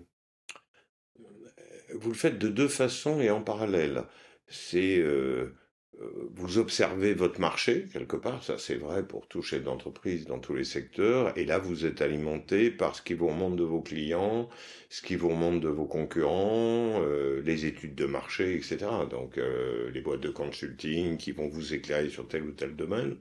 [1.95, 4.05] vous le faites de deux façons et en parallèle.
[4.47, 5.55] C'est euh,
[6.35, 10.55] vous observez votre marché quelque part, ça c'est vrai pour tout chef d'entreprise dans tous
[10.55, 14.49] les secteurs, et là vous êtes alimenté par ce qui vous remonte de vos clients,
[14.89, 18.79] ce qui vous remonte de vos concurrents, euh, les études de marché, etc.
[19.11, 23.17] Donc euh, les boîtes de consulting qui vont vous éclairer sur tel ou tel domaine.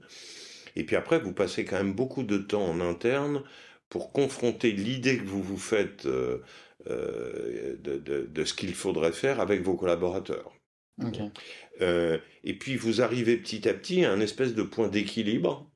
[0.74, 3.42] Et puis après, vous passez quand même beaucoup de temps en interne
[3.90, 6.42] pour confronter l'idée que vous vous faites de
[6.86, 10.52] ce qu'il faudrait faire avec vos collaborateurs.
[11.80, 15.70] Euh, et puis vous arrivez petit à petit à un espèce de point d'équilibre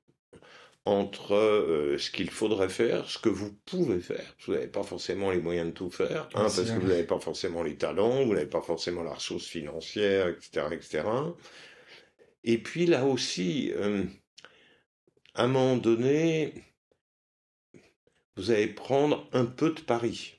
[0.85, 4.37] entre euh, ce qu'il faudrait faire, ce que vous pouvez faire.
[4.45, 7.19] Vous n'avez pas forcément les moyens de tout faire, hein, parce que vous n'avez pas
[7.19, 11.03] forcément les talents, vous n'avez pas forcément la ressource financière, etc., etc.
[12.45, 14.05] Et puis là aussi, euh,
[15.35, 16.55] à un moment donné,
[18.37, 20.36] vous allez prendre un peu de pari.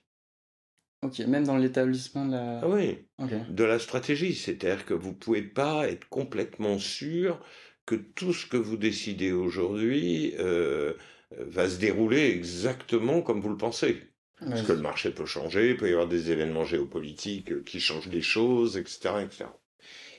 [1.04, 2.60] Ok, même dans l'établissement de la...
[2.62, 4.34] Ah oui, de la stratégie.
[4.34, 7.40] C'est-à-dire que vous pouvez pas être complètement sûr
[7.86, 10.94] que tout ce que vous décidez aujourd'hui euh,
[11.32, 14.02] va se dérouler exactement comme vous le pensez.
[14.40, 18.10] Parce que le marché peut changer, il peut y avoir des événements géopolitiques qui changent
[18.10, 19.46] les choses, etc., etc.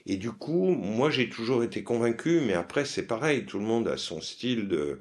[0.06, 3.86] Et du coup, moi j'ai toujours été convaincu, mais après c'est pareil, tout le monde
[3.86, 5.00] a son style de,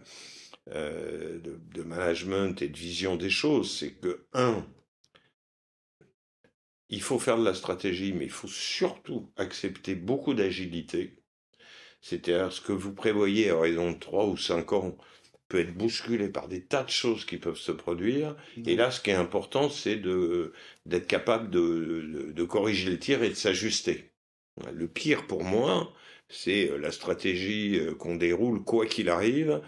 [0.69, 3.75] euh, de, de management et de vision des choses.
[3.75, 4.63] C'est que, un,
[6.89, 11.17] il faut faire de la stratégie, mais il faut surtout accepter beaucoup d'agilité.
[12.01, 14.97] C'est-à-dire ce que vous prévoyez à horizon de 3 ou 5 ans
[15.49, 18.35] peut être bousculé par des tas de choses qui peuvent se produire.
[18.65, 20.53] Et là, ce qui est important, c'est de,
[20.85, 24.11] d'être capable de, de, de corriger le tir et de s'ajuster.
[24.73, 25.93] Le pire pour moi,
[26.29, 29.61] c'est euh, la stratégie euh, qu'on déroule quoi qu'il arrive.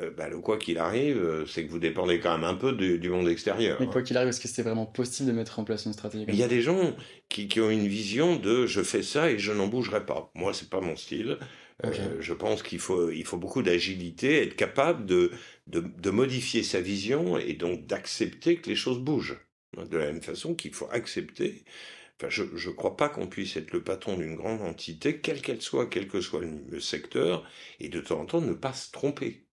[0.00, 2.98] Euh, bah, le quoi qu'il arrive, c'est que vous dépendez quand même un peu du,
[2.98, 3.76] du monde extérieur.
[3.80, 6.24] Mais quoi qu'il arrive, est-ce que c'était vraiment possible de mettre en place une stratégie
[6.28, 6.96] Il y a des gens
[7.28, 10.30] qui, qui ont une vision de je fais ça et je n'en bougerai pas.
[10.34, 11.38] Moi, c'est pas mon style.
[11.84, 11.90] Euh,
[12.20, 15.32] je pense qu'il faut, il faut beaucoup d'agilité, être capable de,
[15.66, 19.38] de, de modifier sa vision et donc d'accepter que les choses bougent.
[19.90, 21.64] De la même façon qu'il faut accepter.
[22.20, 25.62] Enfin, je ne crois pas qu'on puisse être le patron d'une grande entité, quelle qu'elle
[25.62, 27.48] soit, quel que soit le, secteur,
[27.80, 29.48] et de temps en temps ne pas se tromper.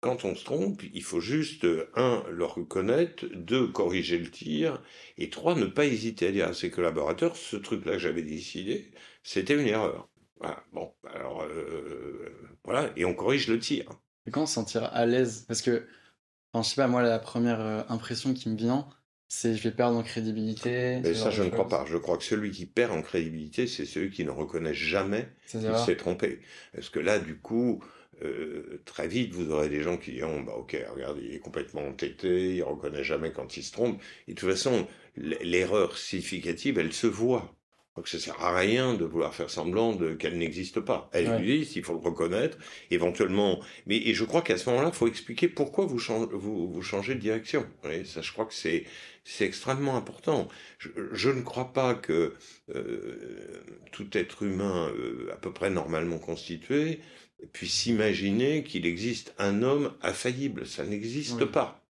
[0.00, 4.80] Quand on se trompe, il faut juste, euh, un, le reconnaître, deux, corriger le tir,
[5.18, 8.92] et trois, ne pas hésiter à dire à ses collaborateurs, ce truc-là que j'avais décidé,
[9.24, 10.08] c'était une erreur.
[10.38, 12.30] Voilà, bon, alors, euh,
[12.62, 13.90] voilà, et on corrige le tir.
[14.26, 15.44] Et Quand on se sentira à l'aise?
[15.48, 15.88] Parce que,
[16.52, 18.88] enfin, je sais pas, moi, la première euh, impression qui me vient,
[19.28, 21.00] c'est je vais perdre en crédibilité.
[21.02, 21.84] Mais ça, je ne crois pas.
[21.88, 25.60] Je crois que celui qui perd en crédibilité, c'est celui qui ne reconnaît jamais qu'il
[25.84, 26.40] s'est trompé.
[26.74, 27.82] Parce que là, du coup,
[28.22, 31.86] euh, très vite, vous aurez des gens qui diront, bah ok, regarde, il est complètement
[31.86, 34.00] entêté, il reconnaît jamais quand il se trompe.
[34.28, 34.86] Et de toute façon,
[35.16, 37.52] l'erreur significative, elle se voit.
[37.96, 41.08] Donc ça sert à rien de vouloir faire semblant qu'elle n'existe pas.
[41.14, 41.38] Elle Ouais.
[41.40, 42.58] existe, il faut le reconnaître,
[42.90, 43.58] éventuellement.
[43.86, 46.82] Mais et je crois qu'à ce moment-là, il faut expliquer pourquoi vous, changez, vous, vous
[46.82, 47.66] changez de direction.
[48.04, 48.84] Ça, je crois que c'est
[49.28, 50.48] c'est extrêmement important.
[50.78, 52.34] Je, je ne crois pas que
[52.74, 53.60] euh,
[53.92, 57.00] tout être humain euh, à peu près normalement constitué
[57.52, 60.66] puisse imaginer qu'il existe un homme infaillible.
[60.66, 61.46] Ça n'existe Oui.
[61.52, 61.82] pas.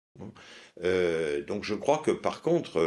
[0.83, 2.79] Euh, donc je crois que par contre,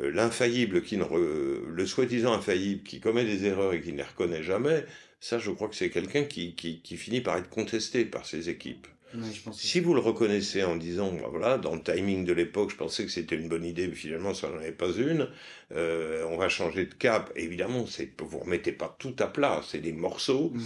[0.00, 3.98] euh, l'infaillible qui ne re- le soi-disant infaillible qui commet des erreurs et qui ne
[3.98, 4.84] les reconnaît jamais,
[5.20, 8.48] ça je crois que c'est quelqu'un qui, qui, qui finit par être contesté par ses
[8.48, 8.86] équipes.
[9.14, 12.24] Ouais, je pense que- Si vous le reconnaissez en disant, bah voilà, dans le timing
[12.24, 14.90] de l'époque, je pensais que c'était une bonne idée, mais finalement, ça n'en est pas
[14.92, 15.30] une,
[15.72, 17.32] euh, on va changer de cap.
[17.36, 20.50] Évidemment, c'est, vous remettez pas tout à plat, c'est des morceaux.
[20.50, 20.62] Mhm.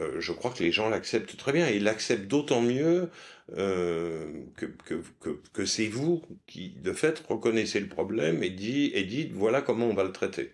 [0.00, 3.10] Euh, je crois que les gens l'acceptent très bien, et ils l'acceptent d'autant mieux
[3.56, 8.90] euh, que, que, que, que c'est vous qui, de fait, reconnaissez le problème et, dit,
[8.94, 10.52] et dites, voilà comment on va le traiter.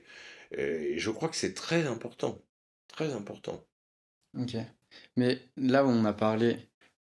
[0.57, 2.43] Et je crois que c'est très important,
[2.89, 3.65] très important.
[4.37, 4.57] Ok.
[5.17, 6.70] Mais là où on a parlé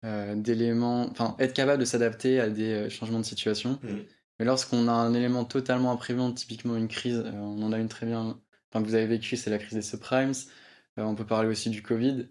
[0.03, 3.79] euh, d'éléments, enfin, être capable de s'adapter à des euh, changements de situation.
[3.83, 4.05] Mhm.
[4.39, 7.87] Mais lorsqu'on a un élément totalement imprévisible, typiquement une crise, euh, on en a une
[7.87, 8.39] très bien,
[8.69, 10.33] enfin, que vous avez vécu, c'est la crise des subprimes.
[10.99, 12.27] Euh, on peut parler aussi du Covid.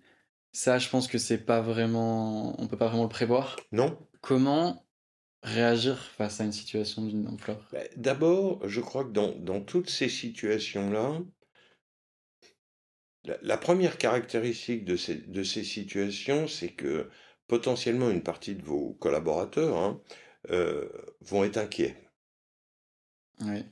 [0.53, 3.57] Ça, je pense que c'est pas vraiment, on peut pas vraiment le prévoir.
[3.71, 4.85] Non Comment
[5.43, 7.69] réagir face à une situation d'une ampleur?
[7.73, 11.21] Ben, D'abord, je crois que dans, dans toutes ces situations-là,
[13.25, 17.09] la, la première caractéristique de ces, de ces situations, c'est que
[17.53, 20.01] potentiellement une partie de vos collaborateurs hein,
[20.49, 20.89] euh,
[21.21, 21.95] vont être inquiets.
[23.43, 23.63] Oui.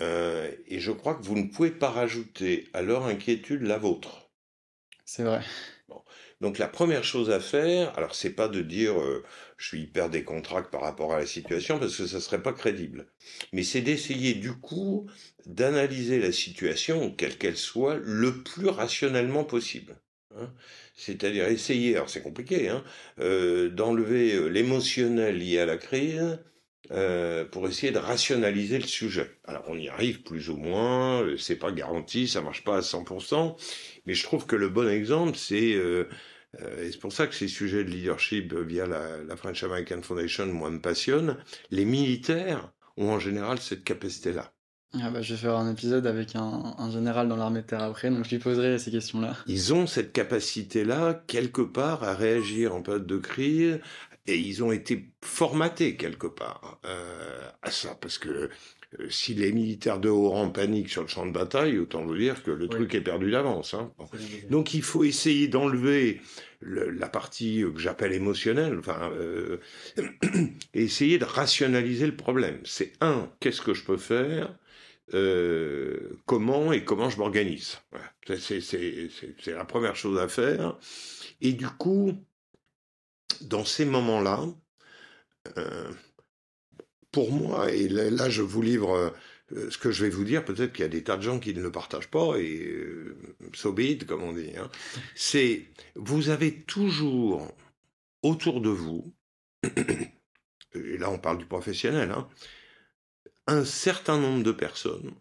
[0.00, 4.30] Euh, et je crois que vous ne pouvez pas rajouter à leur inquiétude la vôtre.
[5.04, 5.42] C'est vrai.
[6.40, 9.22] Donc la première chose à faire, alors c'est pas de dire euh,
[9.58, 13.12] je suis hyper décontracté par rapport à la situation parce que ça serait pas crédible,
[13.52, 15.06] mais c'est d'essayer du coup
[15.44, 20.00] d'analyser la situation quelle qu'elle soit le plus rationnellement possible.
[20.34, 20.50] hein.
[21.00, 22.84] C'est-à-dire essayer, alors c'est compliqué, hein,
[23.20, 26.38] euh, d'enlever euh, l'émotionnel lié à la crise
[26.92, 29.30] euh, pour essayer de rationaliser le sujet.
[29.44, 33.56] Alors on y arrive plus ou moins, c'est pas garanti, ça marche pas à 100%,
[34.04, 35.78] mais je trouve que le bon exemple, c'est
[36.82, 40.46] et c'est pour ça que ces sujets de leadership via la, la French American Foundation,
[40.46, 41.36] moi, me passionnent.
[41.70, 44.52] Les militaires ont en général cette capacité-là.
[44.94, 47.82] Ah bah, je vais faire un épisode avec un, un général dans l'armée de terre
[47.82, 49.36] après, donc je lui poserai ces questions-là.
[49.46, 53.78] Ils ont cette capacité-là, quelque part, à réagir en période de crise,
[54.26, 58.28] et ils ont été formatés, quelque part, euh, à ça, parce que
[58.98, 62.16] euh, si les militaires de haut rang paniquent sur le champ de bataille, autant vous
[62.16, 62.70] dire que le Oui.
[62.70, 63.74] truc est perdu d'avance.
[63.74, 63.92] Hein.
[63.96, 64.06] Bon.
[64.50, 66.20] Donc il faut essayer d'enlever
[66.62, 69.58] la partie que j'appelle émotionnelle, enfin, euh,
[70.74, 72.58] et essayer de rationaliser le problème.
[72.64, 74.52] C'est un, qu'est-ce que je peux faire?
[75.14, 77.78] Euh, comment et comment je m'organise.
[78.26, 80.78] C'est la première chose à faire.
[81.40, 82.14] Et du coup,
[83.40, 84.44] dans ces moments-là,
[85.56, 85.90] euh,
[87.12, 89.12] pour moi, et là, je vous livre
[89.52, 91.40] euh, ce que je vais vous dire, peut-être qu'il y a des tas de gens
[91.40, 93.16] qui ne le partagent pas, et euh,
[94.06, 94.70] comme on dit, hein,
[95.14, 97.52] c'est vous avez toujours
[98.22, 99.12] autour de vous,
[100.74, 102.28] et là on parle du professionnel, hein,
[103.50, 105.12] un certain nombre de personnes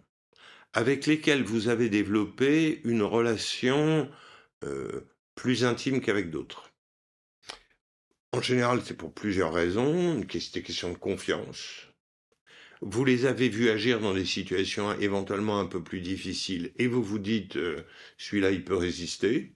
[0.74, 4.08] avec lesquelles vous avez développé une relation
[4.64, 5.02] euh,
[5.34, 6.72] plus intime qu'avec d'autres.
[8.32, 10.24] En général, c'est pour plusieurs raisons.
[10.32, 11.88] C'est une question de confiance.
[12.82, 17.02] Vous les avez vus agir dans des situations éventuellement un peu plus difficiles et vous
[17.02, 17.82] vous dites, euh,
[18.20, 19.56] celui-là, il peut résister.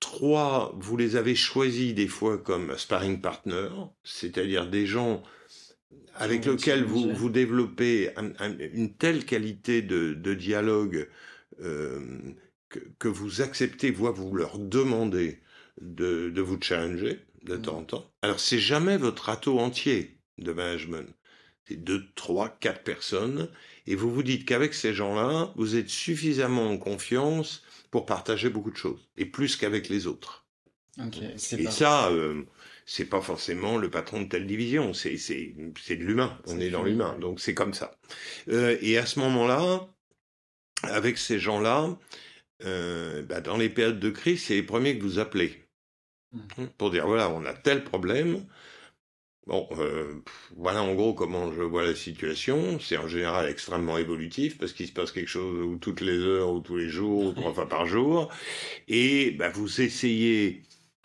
[0.00, 3.68] Trois, vous les avez choisis des fois comme sparring partner,
[4.02, 5.22] c'est-à-dire des gens
[6.16, 8.10] avec lesquels vous, vous développez
[8.72, 11.08] une telle qualité de, dialogue
[11.60, 12.00] euh,
[12.98, 15.40] que, vous acceptez, voire vous leur demandez
[15.80, 18.10] de, de vous challenger de temps en temps.
[18.22, 21.08] Alors c'est jamais votre atout entier de management.
[21.66, 23.48] C'est deux, trois, quatre personnes.
[23.86, 28.70] Et vous vous dites qu'avec ces gens-là, vous êtes suffisamment en confiance pour partager beaucoup
[28.70, 29.08] de choses.
[29.16, 30.46] Et plus qu'avec les autres.
[30.98, 32.42] et ça, euh,
[32.86, 34.92] c'est pas forcément le patron de telle division.
[34.92, 36.38] C'est, c'est, c'est de l'humain.
[36.46, 37.16] On est, dans l'humain.
[37.18, 37.98] Donc c'est comme ça.
[38.48, 39.88] Euh, et à ce moment-là,
[40.82, 41.96] avec ces gens-là,
[42.64, 45.64] euh, bah, dans les périodes de crise, c'est les premiers que vous appelez.
[46.32, 46.66] Mmh.
[46.78, 48.44] Pour dire, voilà, on a tel problème.
[49.46, 50.22] Bon, euh,
[50.56, 52.78] voilà en gros comment je vois la situation.
[52.80, 56.60] C'est en général extrêmement évolutif parce qu'il se passe quelque chose toutes les heures ou
[56.60, 58.32] tous les jours ou trois fois par jour.
[58.88, 60.62] Et bah, vous essayez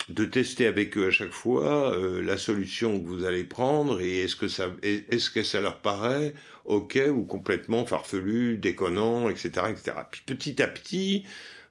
[0.10, 4.24] de tester avec eux à chaque fois euh, la solution que vous allez prendre et
[4.24, 6.34] est-ce que ça est-ce que ça leur paraît
[6.66, 9.98] ok ou complètement farfelu, déconnant, etc., etc.
[10.12, 11.26] Puis petit à petit,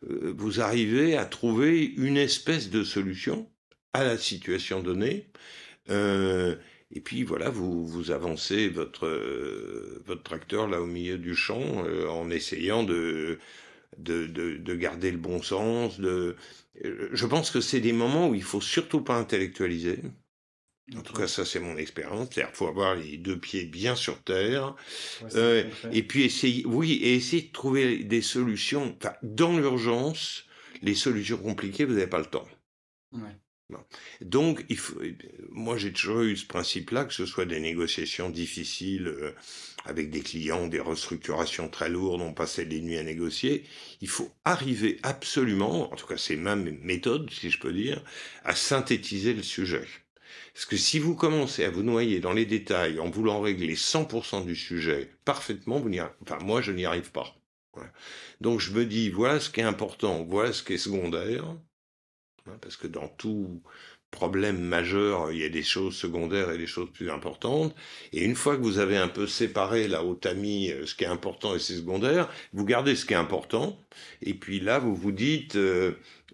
[0.08, 3.48] euh, vous arrivez à trouver une espèce de solution
[3.92, 5.28] à la situation donnée.
[5.90, 6.56] Euh,
[6.92, 9.08] et puis voilà, vous, vous avancez votre,
[10.06, 13.38] votre tracteur là au milieu du champ en essayant de,
[13.98, 16.00] de, de, de, garder le bon sens.
[16.00, 16.36] De...
[16.82, 20.00] Je pense que c'est des moments où il faut surtout pas intellectualiser.
[20.96, 22.28] En tout cas, ça c'est mon expérience.
[22.32, 24.74] C'est-à-dire, faut avoir les deux pieds bien sur terre,
[25.34, 28.96] euh, et puis essayer, oui, et essayer de trouver des solutions.
[28.98, 30.44] Enfin, dans l'urgence,
[30.80, 32.48] les solutions compliquées, vous n'avez pas le temps.
[33.12, 33.36] Ouais.
[34.22, 34.98] Donc, il faut,
[35.50, 39.32] moi j'ai toujours eu ce principe-là, que ce soit des négociations difficiles euh,
[39.84, 43.64] avec des clients, des restructurations très lourdes, on passait des nuits à négocier.
[44.00, 48.02] Il faut arriver absolument, en tout cas c'est ma méthode, si je peux dire,
[48.44, 49.86] à synthétiser le sujet.
[50.52, 54.44] Parce que si vous commencez à vous noyer dans les détails en voulant régler 100%
[54.44, 57.34] du sujet parfaitement, vous n'y enfin moi je n'y arrive pas.
[58.40, 61.44] Donc je me dis voilà ce qui est important, voilà ce qui est secondaire,
[62.46, 63.62] hein, parce que dans tout
[64.10, 67.74] problème majeur, il y a des choses secondaires et des choses plus importantes.
[68.12, 71.04] Et une fois que vous avez un peu séparé là au tamis euh, ce qui
[71.04, 73.78] est important et ce qui est secondaire, vous gardez ce qui est important.
[74.22, 75.92] Et puis là, vous vous dites, euh,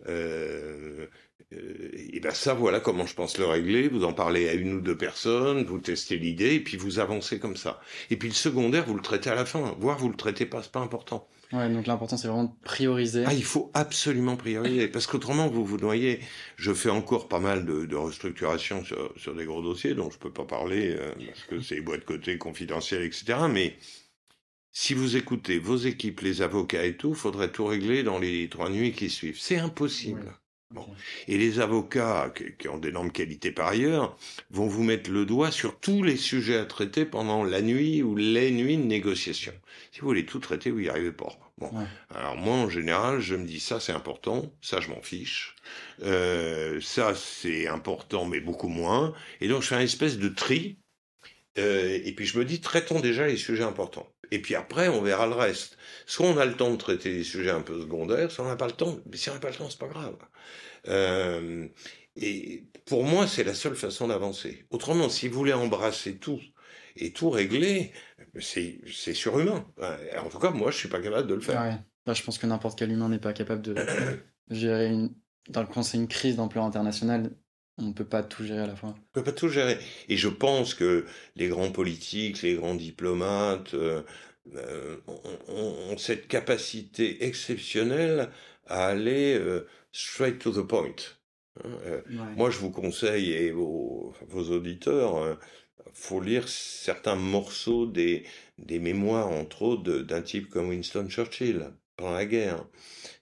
[0.08, 1.06] euh,
[1.52, 3.88] et ben ça, voilà comment je pense le régler.
[3.88, 7.38] Vous en parlez à une ou deux personnes, vous testez l'idée, et puis vous avancez
[7.38, 7.80] comme ça.
[8.10, 10.62] Et puis le secondaire, vous le traitez à la fin, voire vous le traitez pas,
[10.62, 11.28] c'est pas important.
[11.52, 13.24] Ouais, donc l'important c'est vraiment de prioriser.
[13.26, 16.20] Ah, il faut absolument prioriser, parce qu'autrement vous vous noyez.
[16.56, 20.18] Je fais encore pas mal de, de restructuration sur, sur, des gros dossiers dont je
[20.18, 23.38] peux pas parler, euh, parce que c'est boîtes côté confidentielles, etc.
[23.50, 23.76] Mais
[24.72, 28.70] si vous écoutez vos équipes, les avocats et tout, faudrait tout régler dans les trois
[28.70, 29.38] nuits qui suivent.
[29.38, 30.34] C'est impossible.
[31.28, 34.16] Et les avocats, qui, ont d'énormes qualités par ailleurs,
[34.50, 38.16] vont vous mettre le doigt sur tous les sujets à traiter pendant la nuit ou
[38.16, 39.52] les nuits de négociation.
[39.92, 41.38] Si vous voulez tout traiter, vous n'y arrivez pas.
[41.58, 41.70] Bon.
[42.10, 45.54] Alors moi, en général, je me dis ça c'est important, ça je m'en fiche,
[46.02, 49.14] euh, ça c'est important mais beaucoup moins.
[49.40, 50.78] Et donc je fais une espèce de tri.
[51.56, 54.13] Euh, et puis je me dis traitons déjà les sujets importants.
[54.34, 55.78] Et puis après, on verra le reste.
[56.06, 58.56] Soit on a le temps de traiter des sujets un peu secondaires, soit on n'a
[58.56, 58.98] pas le temps.
[59.08, 60.16] Mais si on n'a pas le temps, c'est pas grave.
[60.88, 61.68] Euh,
[62.16, 64.66] et pour moi, c'est la seule façon d'avancer.
[64.70, 66.40] Autrement, si vous voulez embrasser tout
[66.96, 67.92] et tout régler,
[68.40, 68.80] c'est,
[69.14, 69.64] surhumain.
[70.18, 71.78] En tout cas, moi, je suis pas capable de le faire.
[72.04, 73.76] Bah, je pense que n'importe quel humain n'est pas capable de
[74.50, 75.14] gérer une.
[75.52, 77.30] Quand c'est une crise d'ampleur internationale,
[77.78, 78.90] on ne peut pas tout gérer à la fois.
[78.90, 79.78] On ne peut pas tout gérer.
[80.08, 81.06] Et je pense que
[81.36, 84.02] les grands politiques, les grands diplomates euh,
[84.54, 84.96] euh,
[85.48, 88.30] ont, cette capacité exceptionnelle
[88.66, 90.94] à aller euh, straight to the point.
[91.64, 92.02] Hein,
[92.36, 95.38] moi, je vous conseille, et vos, vos auditeurs,
[95.92, 98.24] faut lire certains morceaux des,
[98.58, 102.66] des mémoires, entre autres, d'un type comme Winston Churchill pendant la guerre.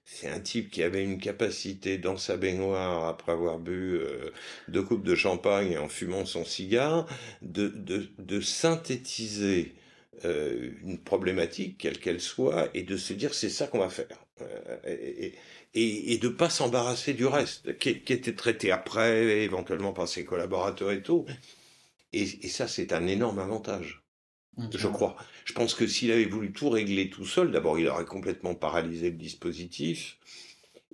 [0.04, 4.32] C'est un type qui avait une capacité dans sa baignoire, après avoir bu euh,
[4.68, 7.06] deux coupes de champagne et en fumant son cigare,
[7.40, 7.68] de,
[8.18, 9.74] de, synthétiser
[10.24, 14.26] euh, une problématique, quelle qu'elle soit, et de se dire c'est ça qu'on va faire.
[14.40, 15.34] Euh, et,
[15.74, 20.24] et, et, de pas s'embarrasser du reste, qui, qui, était traité après, éventuellement par ses
[20.24, 21.26] collaborateurs et tout.
[22.12, 24.01] Et ça, c'est un énorme avantage.
[24.58, 25.16] Je crois.
[25.44, 29.10] Je pense que s'il avait voulu tout régler tout seul, d'abord, il aurait complètement paralysé
[29.10, 30.18] le dispositif.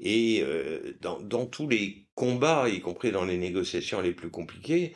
[0.01, 4.95] Et euh, dans, dans, tous les combats, y compris dans les négociations les plus compliquées,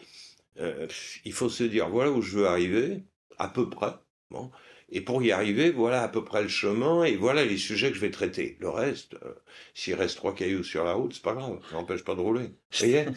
[0.60, 0.86] euh,
[1.24, 3.02] il faut se dire voilà où je veux arriver,
[3.38, 3.94] à peu près.
[4.30, 4.50] Bon.
[4.90, 7.96] Et pour y arriver, voilà à peu près le chemin et voilà les sujets que
[7.96, 8.58] je vais traiter.
[8.60, 9.34] Le reste, euh,
[9.74, 12.44] s'il reste trois cailloux sur la route, c'est pas grave, ça n'empêche pas de rouler.
[12.44, 13.06] Vous voyez?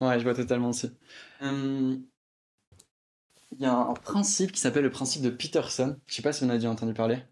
[0.00, 0.92] Ouais, je vois totalement aussi.
[1.40, 2.04] Hum,
[3.52, 5.96] il y a un principe qui s'appelle le principe de Peterson.
[6.06, 7.22] Je sais pas si en avez déjà entendu parler.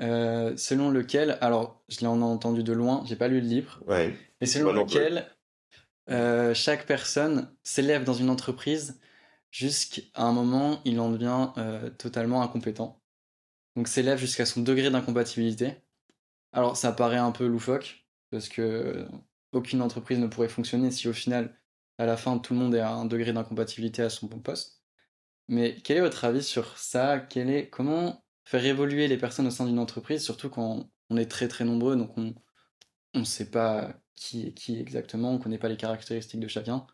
[0.00, 4.16] Euh, selon lequel, alors je l'ai entendu de loin, j'ai pas lu le livre, ouais,
[4.40, 5.26] mais selon lequel
[6.08, 9.00] euh, chaque personne s'élève dans une entreprise
[9.50, 13.02] jusqu'à un moment il en devient euh, totalement incompétent.
[13.74, 15.74] Donc s'élève jusqu'à son degré d'incompatibilité.
[16.52, 19.04] Alors ça paraît un peu loufoque parce que
[19.52, 21.58] aucune entreprise ne pourrait fonctionner si au final
[21.98, 24.77] à la fin tout le monde est à un degré d'incompatibilité à son bon poste.
[25.48, 27.18] Mais quel est votre avis sur ça?
[27.20, 31.30] Quel est, Comment faire évoluer les personnes au sein d'une entreprise, surtout quand on est
[31.30, 32.34] très très nombreux, donc on
[33.14, 36.86] ne sait pas qui est qui exactement, on ne connaît pas les caractéristiques de chacun,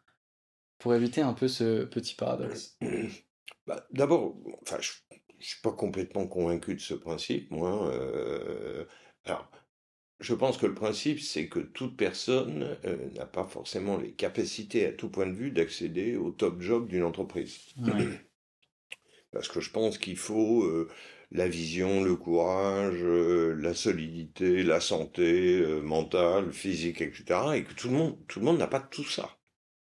[0.79, 2.79] pour éviter un peu ce petit paradoxe?
[3.67, 7.91] Bah, D'abord, enfin, je ne suis pas complètement convaincu de ce principe, moi.
[7.95, 8.85] Euh,
[9.25, 9.51] alors,
[10.21, 14.85] je pense que le principe, c'est que toute personne euh, n'a pas forcément les capacités
[14.85, 17.59] à tout point de vue d'accéder au top job d'une entreprise.
[19.35, 20.89] Parce que je pense qu'il faut euh,
[21.33, 27.41] la vision, le courage, euh, la solidité, la santé euh, mentale, physique, etc.
[27.57, 29.37] Et que tout le monde, tout le monde n'a pas tout ça.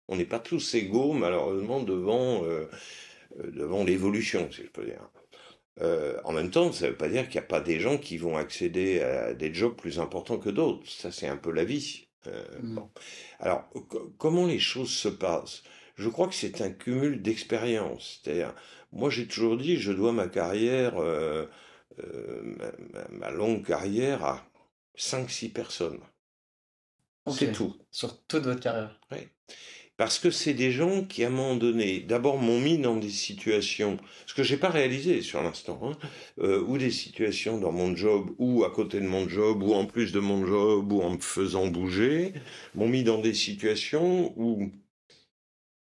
[0.08, 2.44] On n'est pas tous égaux, malheureusement, devant,
[3.38, 5.10] devant l'évolution, si je peux dire.
[6.26, 8.18] en même temps, ça ne veut pas dire qu'il n'y a pas des gens qui
[8.18, 10.86] vont accéder à des jobs plus importants que d'autres.
[10.90, 12.08] Ça, c'est un peu la vie.
[12.26, 12.76] Mmh.
[12.76, 12.90] bon.
[13.40, 13.70] Alors,
[14.18, 15.64] comment les choses se passent?
[15.96, 18.22] Je crois que c'est un cumul d'expériences.
[18.24, 18.54] C'est-à-dire,
[18.92, 21.46] moi, j'ai toujours dit, je dois ma carrière, euh,
[22.00, 22.56] euh,
[23.12, 24.46] ma, longue carrière à
[24.98, 26.00] 5-6 personnes.
[27.28, 27.76] C'est tout.
[27.92, 29.00] Sur toute votre carrière.
[29.12, 29.20] Oui.
[30.02, 33.12] Parce que c'est des gens qui, à un moment donné, d'abord m'ont mis dans des
[33.12, 35.96] situations, ce que j'ai pas réalisé sur l'instant, hein,
[36.40, 39.86] euh, ou des situations dans mon job, ou à côté de mon job, ou en
[39.86, 42.34] plus de mon job, ou en me faisant bouger,
[42.74, 44.72] m'ont mis dans des situations où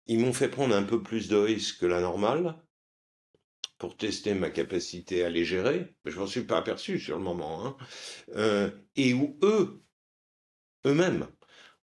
[0.07, 2.57] ils m'ont fait prendre un peu plus de risques que la normale,
[3.79, 7.25] pour tester ma capacité à les gérer, mais je m'en suis pas aperçu sur le
[7.25, 7.77] moment, hein,
[8.37, 9.83] euh, et où eux,
[10.87, 11.27] eux-mêmes,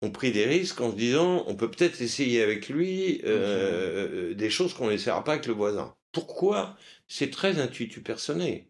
[0.03, 4.51] ont pris des risques en se disant on peut peut-être essayer avec lui euh, des
[4.51, 5.95] choses qu'on n'essaiera pas avec le voisin.
[6.13, 6.77] Pourquoi?
[7.09, 8.67] C'est très intuitu personnel.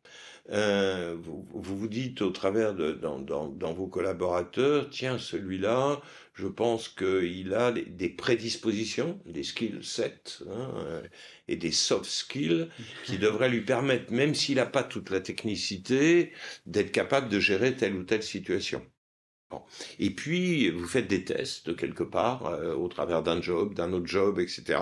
[0.50, 6.02] Euh, vous, vous, dites au travers de dans, dans, dans vos collaborateurs, tiens, celui-là,
[6.34, 11.02] je pense qu'il a des prédispositions, des skill sets hein, euh,
[11.48, 12.68] et des soft skills
[13.06, 16.32] qui devraient lui permettre, même s'il n'a pas toute la technicité,
[16.66, 18.84] d'être capable de gérer telle ou telle situation.
[19.98, 24.06] Et puis, vous faites des tests quelque part, euh, au travers d'un job, d'un autre
[24.06, 24.78] job, etc.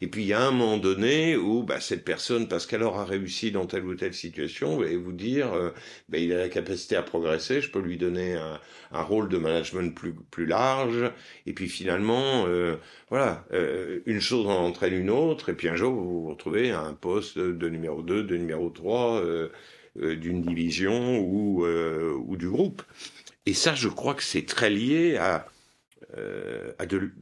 [0.00, 3.04] Et puis, il y a un moment donné où bah, cette personne, parce qu'elle aura
[3.04, 5.70] réussi dans telle ou telle situation, va vous dire, euh,
[6.08, 8.60] bah, il a la capacité à progresser, je peux lui donner un,
[8.92, 11.10] un rôle de management plus, plus large.
[11.46, 12.76] Et puis, finalement, euh,
[13.10, 13.44] voilà,
[14.06, 15.48] une chose en entraîne une autre.
[15.50, 18.70] Et puis, un jour, vous vous retrouvez à un poste de numéro 2, de numéro
[18.70, 19.22] 3,
[19.96, 22.82] d'une division ou, ou du groupe.
[23.46, 25.46] Et ça, je crois que c'est très lié à,
[26.18, 27.12] euh, à de,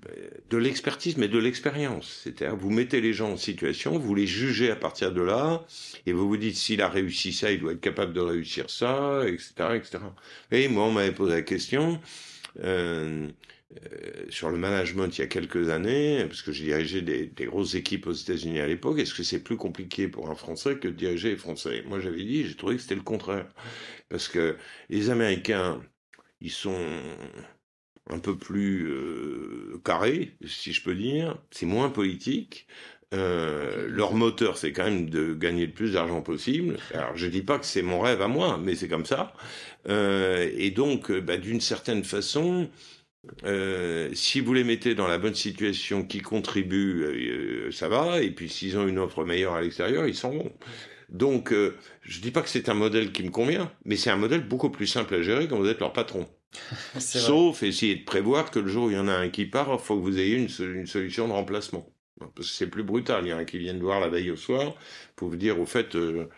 [0.51, 2.21] de l'expertise, mais de l'expérience.
[2.25, 5.65] C'est-à-dire, vous mettez les gens en situation, vous les jugez à partir de là,
[6.07, 9.23] et vous vous dites, s'il a réussi ça, il doit être capable de réussir ça,
[9.27, 9.99] etc., etc.
[10.51, 12.01] Et moi, on m'avait posé la question,
[12.61, 13.29] euh,
[13.83, 17.47] euh, sur le management il y a quelques années, parce que j'ai dirigé des, des,
[17.47, 20.89] grosses équipes aux États-Unis à l'époque, est-ce que c'est plus compliqué pour un Français que
[20.89, 21.83] de diriger les Français?
[21.87, 23.49] Moi j'avais dit, j'ai trouvé que c'était le contraire.
[24.09, 24.57] Parce que
[24.91, 25.83] les Américains,
[26.41, 26.77] ils sont
[28.11, 31.39] un peu plus euh, carrés, si je peux dire.
[31.51, 32.67] C'est moins politique.
[33.13, 36.79] Euh, leur moteur, c'est quand même de gagner le plus d'argent possible.
[36.93, 39.33] Alors, je dis pas que c'est mon rêve à moi, mais c'est comme ça.
[39.89, 42.69] Euh, et donc, bah, d'une certaine façon,
[44.13, 48.21] si vous les mettez dans la bonne situation, qui contribue, ça va.
[48.21, 50.53] Et puis s'ils ont une offre meilleure à l'extérieur, ils s'en vont.
[51.09, 54.17] Donc, euh, je dis pas que c'est un modèle qui me convient, mais c'est un
[54.17, 56.27] modèle beaucoup plus simple à gérer quand vous êtes leur patron.
[56.99, 59.69] Sauf essayer de prévoir que le jour où il y en a un qui part,
[59.73, 61.89] il faut que vous ayez une, une solution de remplacement.
[62.19, 63.27] Parce que c'est plus brutal.
[63.27, 64.75] Il y en a un qui vient de voir la veille au soir
[65.17, 66.29] pour vous dire, au fait, euh,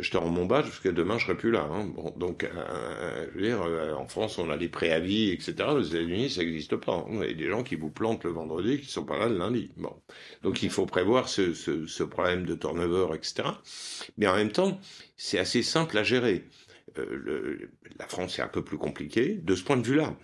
[0.00, 1.68] je te rends mon badge parce que demain je serai plus là.
[1.70, 1.86] Hein.
[1.94, 3.60] Bon, donc, euh, je veux dire,
[3.98, 5.54] en France, on a des préavis, etc.
[5.68, 7.06] Aux États-Unis, ça n'existe pas.
[7.10, 9.38] Il y a des gens qui vous plantent le vendredi, qui sont pas là le
[9.38, 9.70] lundi.
[9.76, 9.94] Bon,
[10.42, 13.48] donc il faut prévoir ce, problème de turnover, etc.
[14.18, 14.80] Mais en même temps,
[15.16, 16.44] c'est assez simple à gérer.
[17.98, 20.16] La France est un peu plus compliquée de ce point de vue-là.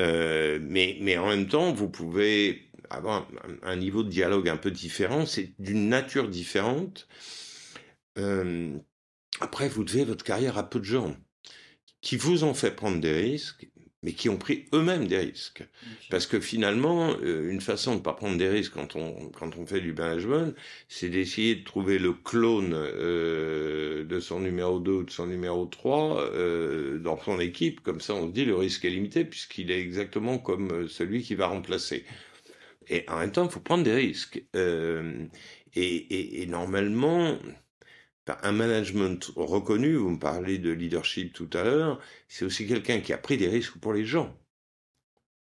[0.00, 3.28] Euh, mais, en même temps, vous pouvez avoir
[3.62, 7.08] un, niveau de dialogue un peu différent, c'est d'une nature différente.
[8.18, 8.78] Euh,
[9.40, 11.16] après, vous devez votre carrière à peu de gens
[12.00, 13.66] qui vous ont fait prendre des risques,
[14.02, 15.62] mais qui ont pris eux-mêmes des risques.
[15.62, 16.08] Okay.
[16.10, 19.56] Parce que finalement, euh, une façon de ne pas prendre des risques quand on, quand
[19.56, 20.54] on fait du management,
[20.88, 25.64] c'est d'essayer de trouver le clone euh, de son numéro 2 ou de son numéro
[25.64, 27.80] 3 euh, dans son équipe.
[27.80, 31.34] Comme ça, on se dit le risque est limité puisqu'il est exactement comme celui qui
[31.34, 32.04] va remplacer.
[32.88, 34.44] Et en même temps, il faut prendre des risques.
[34.54, 35.24] Euh,
[35.74, 37.38] et, et, et normalement,
[38.42, 43.12] un management reconnu, vous me parlez de leadership tout à l'heure, c'est aussi quelqu'un qui
[43.12, 44.34] a pris des risques pour les gens,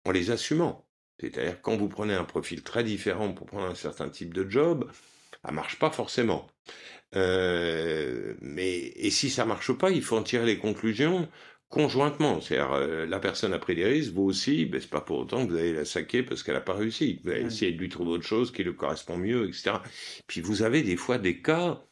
[0.06, 0.86] en les assumant.
[1.20, 4.92] C'est-à-dire quand vous prenez un profil très différent pour prendre un certain type de job,
[5.46, 6.48] ça marche pas forcément.
[7.16, 11.30] Euh, mais et si ça marche pas, il faut en tirer les conclusions
[11.74, 12.40] conjointement.
[12.40, 15.46] C'est-à-dire euh, la personne a pris des risques, vous aussi, ben, c'est pas pour autant
[15.46, 17.20] que vous allez la saquer parce qu'elle a pas réussi.
[17.24, 19.78] Vous allez essayer de lui trouver autre chose qui lui correspond mieux, etc.
[20.28, 21.84] Puis vous avez des fois des cas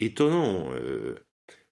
[0.00, 0.72] étonnant.
[0.74, 1.16] Euh,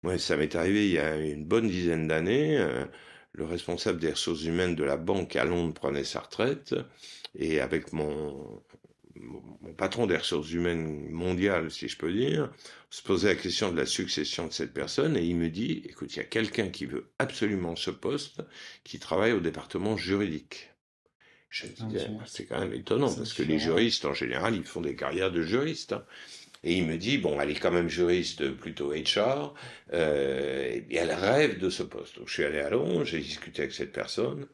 [0.02, 2.58] moi, ça m'est arrivé il y a une bonne dizaine d'années.
[2.58, 2.84] Euh,
[3.32, 6.74] le responsable des ressources humaines de la banque à Londres prenait sa retraite
[7.38, 8.62] et avec mon,
[9.20, 12.50] mon patron des ressources humaines mondiales, si je peux dire,
[12.90, 16.14] se posait la question de la succession de cette personne et il me dit, écoute,
[16.14, 18.42] il y a quelqu'un qui veut absolument ce poste,
[18.84, 20.70] qui travaille au département juridique.
[21.48, 24.80] Je me disais, c'est quand même étonnant parce que les juristes, en général, ils font
[24.80, 25.92] des carrières de juristes.
[25.92, 26.04] Hein.
[26.66, 29.54] Et il me dit, bon, elle est quand même juriste plutôt HR,
[29.92, 32.16] euh, et elle rêve de ce poste.
[32.18, 34.48] Donc je suis allé à Londres, j'ai discuté avec cette personne,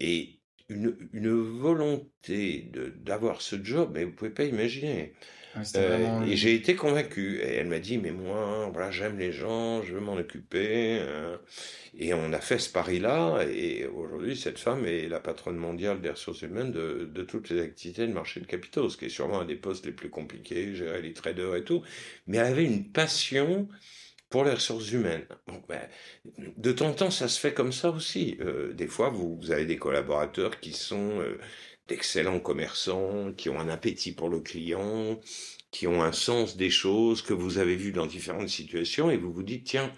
[0.00, 5.12] et une, une volonté d'avoir ce job, mais vous pouvez pas imaginer.
[5.76, 7.40] Euh, et j'ai été convaincu.
[7.40, 10.98] Et elle m'a dit, mais moi, voilà, j'aime les gens, je veux m'en occuper.
[11.00, 11.36] euh.
[11.98, 13.44] Et on a fait ce pari-là.
[13.50, 17.60] Et aujourd'hui, cette femme est la patronne mondiale des ressources humaines de, de toutes les
[17.60, 20.74] activités de marché de capitaux, ce qui est sûrement un des postes les plus compliqués,
[20.74, 21.82] gérer les traders et tout.
[22.26, 23.68] Mais elle avait une passion
[24.30, 25.26] pour les ressources humaines.
[25.46, 25.88] Bon, ben,
[26.56, 28.36] de temps en temps, ça se fait comme ça aussi.
[28.40, 31.38] Euh, des fois, vous, vous avez des collaborateurs qui sont euh,
[31.88, 35.20] d'excellents commerçants, qui ont un appétit pour le client,
[35.70, 39.32] qui ont un sens des choses que vous avez vu dans différentes situations, et vous
[39.32, 39.92] vous dites, tiens,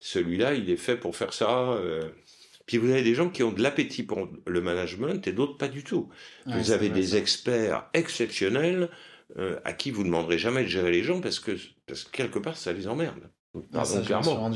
[0.00, 1.72] celui-là, il est fait pour faire ça.
[1.74, 2.10] euh.
[2.66, 5.68] Puis vous avez des gens qui ont de l'appétit pour le management et d'autres pas
[5.68, 6.08] du tout.
[6.46, 7.18] Ouais, vous avez des ça.
[7.18, 8.90] experts exceptionnels
[9.38, 11.52] euh, à qui vous demanderez jamais de gérer les gens parce que,
[11.86, 13.30] parce que quelque part, ça les emmerde.
[13.54, 14.50] Ah, Pardon, clairement.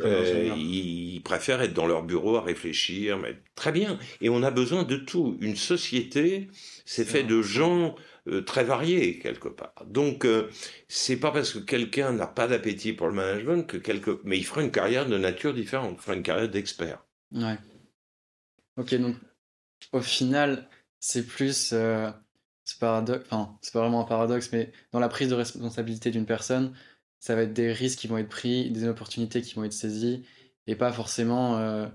[0.00, 3.98] Euh, ils, préfèrent être dans leur bureau à réfléchir, mais très bien.
[4.22, 5.36] Et on a besoin de tout.
[5.40, 6.48] Une société,
[6.86, 7.94] c'est fait de gens
[8.28, 9.74] euh, très variés quelque part.
[9.86, 10.48] Donc, euh,
[10.88, 14.44] c'est pas parce que quelqu'un n'a pas d'appétit pour le management que quelque, mais il
[14.44, 17.04] fera une carrière de nature différente, il fera une carrière d'expert.
[17.32, 17.58] Ouais.
[18.78, 19.16] Ok, donc
[19.92, 20.68] au final,
[21.00, 22.10] c'est plus euh,
[22.64, 26.26] ce paradoxe, enfin, c'est pas vraiment un paradoxe, mais dans la prise de responsabilité d'une
[26.26, 26.74] personne,
[27.20, 30.24] ça va être des risques qui vont être pris, des opportunités qui vont être saisies,
[30.66, 31.86] et pas forcément euh,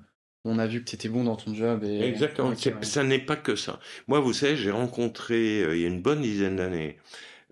[0.45, 1.83] on a vu que tu étais bon dans ton job.
[1.83, 2.01] Et...
[2.01, 2.49] Exactement.
[2.49, 2.83] Ouais.
[2.83, 3.79] Ça n'est pas que ça.
[4.07, 6.97] Moi, vous savez, j'ai rencontré euh, il y a une bonne dizaine d'années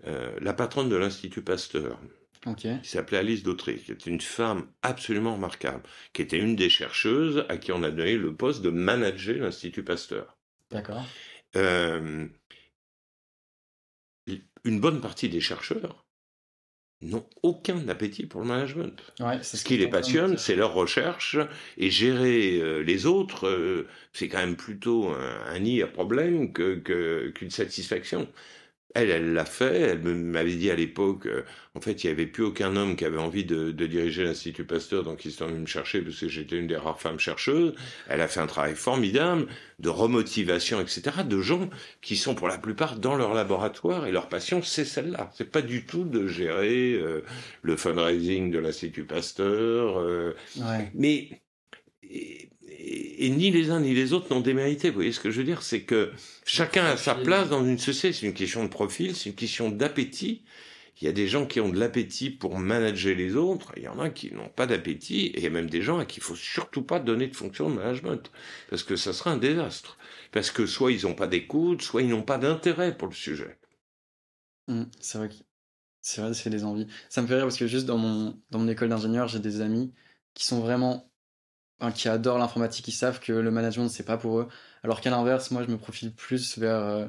[0.08, 2.00] euh, la patronne de l'Institut Pasteur.
[2.48, 6.72] Ok, qui s'appelait Alice Dautré, qui est une femme absolument remarquable, qui était une des
[6.72, 10.40] chercheuses à qui on a donné le poste de manager l'Institut Pasteur.
[10.72, 11.06] d'accord.
[14.64, 16.04] Une bonne partie des chercheurs
[17.02, 19.02] n'ont aucun appétit pour le management.
[19.20, 21.38] Ouais, Ce qui les passionne, c'est leur recherche,
[21.78, 26.54] et gérer euh, les autres, euh, c'est quand même plutôt un, un nid à problème
[26.54, 28.28] que, que- qu'une satisfaction.
[28.94, 29.80] Elle, elle l'a fait.
[29.82, 31.44] Elle m'avait dit à l'époque, euh,
[31.76, 34.66] en fait, il n'y avait plus aucun homme qui avait envie de, de diriger l'Institut
[34.66, 37.74] Pasteur, donc ils sont venus me chercher parce que j'étais une des rares femmes chercheuses.
[38.10, 39.48] Elle a fait un travail formidable
[39.80, 41.70] de remotivation, etc., de gens
[42.02, 45.30] qui sont pour la plupart dans leur laboratoire et leur passion, c'est celle-là.
[45.36, 47.24] C'est pas du tout de gérer euh,
[47.62, 50.00] le fundraising de l'Institut Pasteur.
[50.00, 51.30] euh, Ouais, mais
[52.04, 52.51] et-
[52.84, 54.90] et, ni les uns ni les autres n'ont démérité.
[54.90, 55.62] Vous voyez ce que je veux dire?
[55.62, 56.12] C'est que
[56.46, 58.14] chacun a sa place dans une société.
[58.14, 60.44] C'est une question de profil, c'est une question d'appétit.
[61.02, 63.88] Il y a des gens qui ont de l'appétit pour manager les autres, il y
[63.88, 66.20] en a qui n'ont pas d'appétit, et il y a même des gens à qui
[66.20, 68.32] il faut surtout pas donner de fonction de management,
[68.70, 69.98] parce que ça sera un désastre.
[70.32, 73.58] Parce que soit ils n'ont pas d'écoute, soit ils n'ont pas d'intérêt pour le sujet.
[74.68, 75.30] Mmh, c'est vrai
[76.02, 76.88] c'est vrai, c'est des envies.
[77.10, 79.62] Ça me fait rire parce que juste dans mon, dans mon école d'ingénieur, j'ai des
[79.62, 79.94] amis
[80.34, 81.11] qui sont vraiment
[81.90, 84.48] qui adorent l'informatique, qui savent que le management, c'est pas pour eux.
[84.84, 87.08] Alors qu'à l'inverse, moi, je me profile plus vers euh,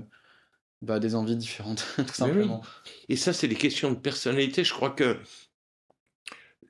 [0.81, 2.63] bah, des envies différentes, tout simplement.
[3.11, 4.65] Et ça, c'est des questions de personnalité.
[4.65, 5.19] Je crois que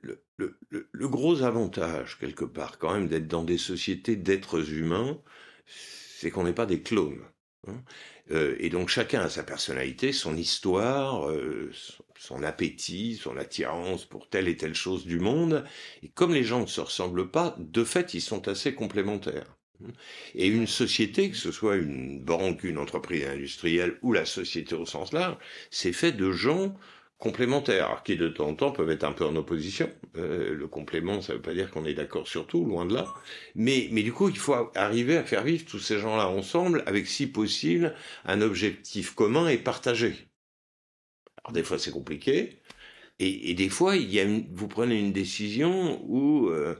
[0.01, 5.17] le, le, le, gros avantage, quelque part, quand même, d'être dans des sociétés d'êtres humains,
[5.65, 7.23] c'est qu'on n'est pas des clones.
[7.67, 7.81] Hein.
[8.31, 11.71] Euh, et donc chacun a sa personnalité, son histoire, euh,
[12.17, 15.63] son appétit, son attirance pour telle et telle chose du monde.
[16.03, 19.57] Et comme les gens ne se ressemblent pas, de fait, ils sont assez complémentaires.
[20.35, 24.85] Et une société, que ce soit une banque, une entreprise industrielle ou la société au
[24.85, 25.37] sens large,
[25.71, 26.77] c'est fait de gens
[27.23, 29.89] complémentaires, qui de temps en temps peuvent être un peu en opposition.
[30.17, 32.93] Euh, le complément, ça ne veut pas dire qu'on est d'accord sur tout, loin de
[32.93, 33.07] là.
[33.55, 37.27] Mais, du coup, il faut arriver à faire vivre tous ces gens-là ensemble, avec si
[37.27, 37.95] possible
[38.25, 40.15] un objectif commun et partagé.
[41.45, 42.61] Alors des fois c'est compliqué,
[43.19, 43.95] et, des fois
[44.51, 46.77] vous prenez une décision où euh,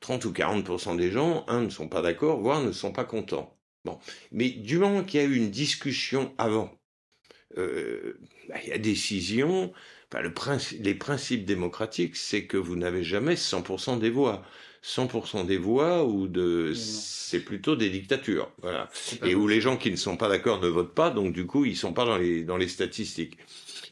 [0.00, 3.58] 30 ou 40% des gens, un, ne sont pas d'accord, voire ne sont pas contents.
[3.84, 3.98] Bon,
[4.30, 6.70] mais du moment qu'il y a eu une discussion avant,
[7.58, 9.72] euh, bah, il y a décision.
[10.10, 14.42] Bah, le principe, les principes démocratiques, c'est que vous n'avez jamais 100% des voix.
[14.84, 18.90] 100% des voix ou de c'est plutôt des dictatures voilà
[19.24, 21.64] et où les gens qui ne sont pas d'accord ne votent pas donc du coup
[21.64, 23.38] ils sont pas dans les dans les statistiques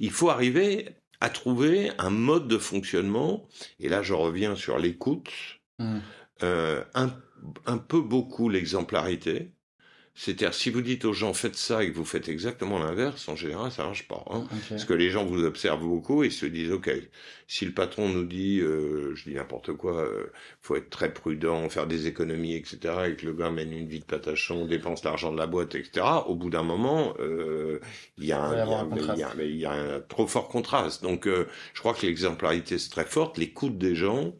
[0.01, 0.89] il faut arriver
[1.21, 3.47] à trouver un mode de fonctionnement
[3.79, 5.31] et là je reviens sur l'écoute
[5.79, 5.99] mmh.
[6.43, 7.11] euh, un,
[7.67, 9.53] un peu beaucoup l'exemplarité
[10.15, 13.37] c'est-à-dire, si vous dites aux gens faites ça et que vous faites exactement l'inverse, en
[13.37, 14.23] général, ça marche pas.
[14.29, 14.47] Hein.
[14.69, 16.91] Parce que les gens vous observent beaucoup et se disent, ok,
[17.47, 20.27] si le patron nous dit, euh, je dis n'importe quoi, euh,
[20.61, 24.01] faut être très prudent, faire des économies, etc., et que le gars mène une vie
[24.01, 27.81] de patachon, dépense l'argent de la boîte, etc., au bout d'un moment, euh,
[28.19, 31.03] il y a un, trop fort contraste.
[31.03, 34.35] Donc, euh, je crois que l'exemplarité, c'est très forte, l'écoute des gens,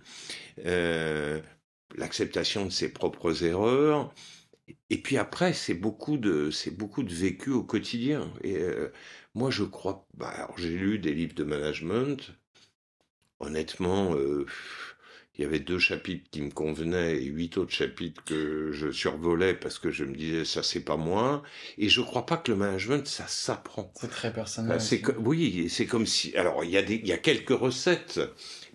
[1.97, 4.13] l'acceptation de ses propres erreurs,
[4.91, 8.33] et puis après, c'est beaucoup de, c'est beaucoup de vécu au quotidien.
[8.43, 8.93] Et euh,
[9.35, 10.07] moi, je crois.
[10.15, 12.33] Bah, j'ai lu des livres de management.
[13.39, 14.47] Honnêtement, euh,
[15.41, 19.55] il y avait deux chapitres qui me convenaient et huit autres chapitres que je survolais
[19.55, 21.43] parce que je me disais ça c'est pas moi.
[21.79, 23.91] Et je crois pas que le management ça s'apprend.
[23.99, 24.79] C'est très personnel.
[24.81, 26.37] c'est oui, c'est comme si.
[26.37, 28.21] Alors il y a des, il y a quelques recettes,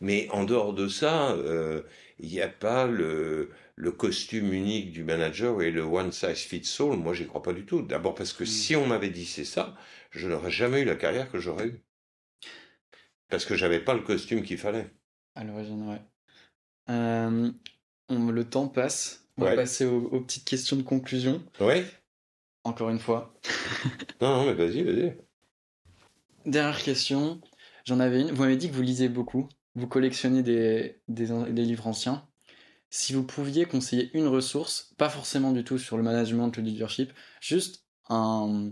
[0.02, 1.84] mais en dehors de ça, euh,
[2.20, 6.78] il n'y a pas le le costume unique du manager et le one size fits
[6.80, 7.82] all, moi j'y crois pas du tout.
[7.82, 8.48] D'abord parce que mm.
[8.48, 9.76] si on m'avait dit c'est ça,
[10.12, 11.84] je n'aurais jamais eu la carrière que j'aurais eue.
[13.30, 14.90] Parce que j'avais pas le costume qu'il fallait.
[15.36, 16.02] À l'origine, ouais.
[16.90, 17.52] Euh,
[18.10, 19.28] le temps passe.
[19.38, 21.44] On va passer aux, petites questions de conclusion.
[21.60, 21.84] Oui.
[22.64, 23.38] Encore une fois.
[24.22, 25.18] non, non, mais vas-y, vas-y.
[26.46, 27.42] Dernière question.
[27.84, 28.32] J'en avais une.
[28.32, 29.50] Vous m'avez dit que vous lisez beaucoup.
[29.76, 32.26] Vous collectionnez des, des, des livres anciens.
[32.98, 37.12] Si vous pouviez conseiller une ressource, pas forcément du tout sur le management, le leadership,
[37.42, 38.72] juste un,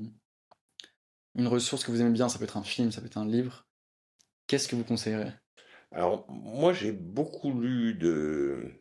[1.35, 3.27] une ressource que vous aimez bien, ça peut être un film, ça peut être un
[3.27, 3.67] livre,
[4.47, 5.33] qu'est-ce que vous conseillerez?
[5.91, 8.71] Alors, moi j'ai beaucoup lu de,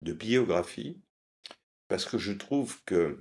[0.00, 1.02] biographies
[1.86, 3.20] parce que je trouve que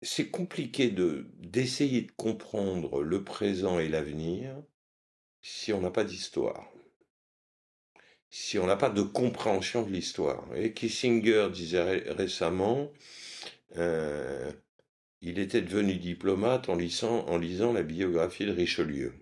[0.00, 4.62] c'est compliqué de d'essayer de comprendre le présent et l'avenir
[5.42, 6.73] si on n'a pas d'histoire
[8.36, 10.44] si on n'a pas de compréhension de l'histoire.
[10.56, 12.90] Et Kissinger disait récemment,
[13.76, 14.50] euh,
[15.20, 19.14] il était devenu diplomate en lisant, en lisant la biographie de Richelieu.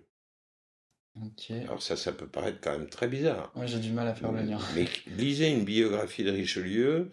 [1.61, 3.51] Alors ça, ça peut paraître quand même très bizarre.
[3.55, 4.57] Moi, j'ai du mal à faire le lien.
[4.75, 7.11] Mais lisez une biographie de Richelieu,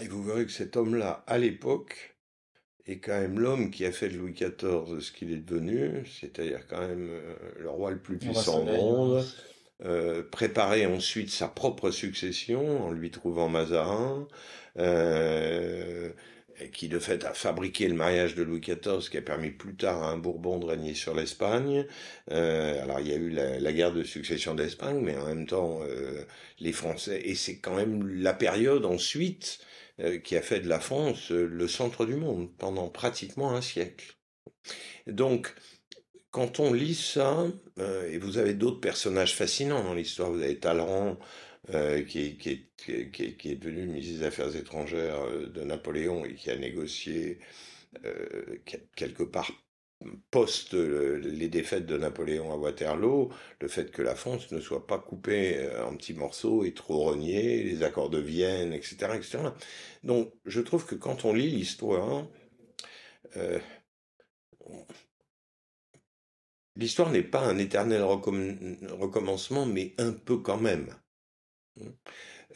[0.00, 2.16] et vous verrez que cet homme-là, à l'époque,
[2.86, 6.66] est quand même l'homme qui a fait de Louis XIV ce qu'il est devenu, c'est-à-dire
[6.66, 9.24] quand même euh, le roi le plus puissant au monde.
[9.84, 14.28] Euh, préparer ensuite sa propre succession en lui trouvant Mazarin,
[14.78, 16.10] euh,
[16.72, 20.04] qui de fait a fabriqué le mariage de Louis XIV, qui a permis plus tard
[20.04, 21.84] à un Bourbon de régner sur l'Espagne.
[22.30, 25.80] Euh, alors il y a eu la, guerre de succession d'Espagne, mais en même temps
[26.60, 29.58] les Français, et c'est quand même la période ensuite
[30.24, 34.16] qui a fait de la France le centre du monde pendant pratiquement un siècle.
[35.06, 35.54] Donc
[36.32, 37.46] quand on lit ça,
[37.78, 41.18] euh, et vous avez d'autres personnages fascinants dans l'histoire, vous avez Talleyrand,
[42.08, 46.34] qui, est, qui, est, qui, est, qui, devenu ministre des Affaires étrangères de Napoléon et
[46.34, 47.38] qui a négocié
[48.96, 49.52] quelque part
[50.32, 53.30] post les défaites de Napoléon à Waterloo,
[53.60, 57.62] le fait que la France ne soit pas coupée en petits morceaux et trop reniée,
[57.62, 59.38] les accords de Vienne, etc., etc.
[60.02, 62.26] Donc, je trouve que quand on lit l'histoire,
[63.36, 63.58] euh,
[66.76, 70.94] l'histoire n'est pas un éternel recommencement, mais un peu quand même.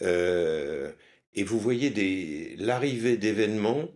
[0.03, 0.93] Euh,
[1.35, 3.89] et vous voyez l'arrivée d'événements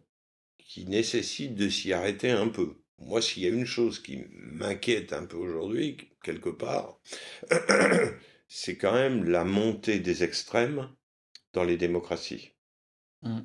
[0.58, 2.76] qui nécessitent de s'y arrêter un peu.
[2.98, 7.00] Moi, s'il y a une chose qui m'inquiète un peu aujourd'hui, quelque part,
[8.48, 10.94] c'est quand même la montée des extrêmes
[11.52, 12.52] dans les démocraties.
[13.22, 13.40] Mmh.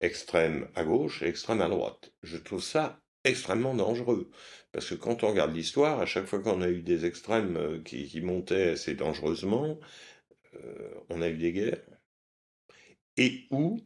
[0.00, 2.12] Extrême à gauche et extrême à droite.
[2.22, 4.30] Je trouve ça extrêmement dangereux.
[4.72, 7.82] Parce que quand on regarde l'histoire, à chaque fois qu'on a eu des extrêmes euh,
[7.82, 9.78] qui, montaient assez dangereusement,
[10.54, 11.82] euh, on a eu des guerres.
[13.16, 13.78] Et où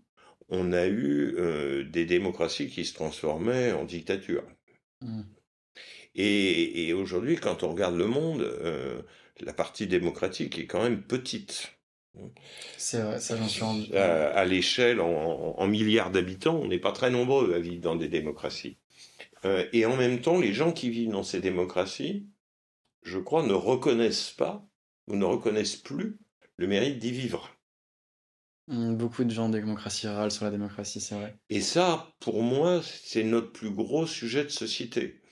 [0.49, 4.45] on a eu euh, des démocraties qui se transformaient en dictature.
[5.01, 5.23] Mmh.
[6.19, 9.03] Et, aujourd'hui, quand on regarde le monde, euh,
[9.41, 11.73] la partie démocratique est quand même petite.
[12.79, 13.95] C'est vrai, ça j'en suis rendu.
[13.95, 18.79] À, l'échelle, en, milliards d'habitants, on n'est pas très nombreux à vivre dans des démocraties.
[19.47, 22.27] Euh, et en même temps, les gens qui vivent dans ces démocraties,
[23.03, 24.69] je crois, ne reconnaissent pas
[25.07, 26.19] ou ne reconnaissent plus
[26.57, 27.51] le mérite d'y vivre.
[28.67, 31.39] Mmh, beaucoup de gens de démocratie râlent sur la démocratie, c'est vrai.
[31.49, 35.23] Et ça, pour moi, c'est notre plus gros sujet de société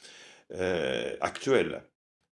[0.53, 1.83] euh, actuel.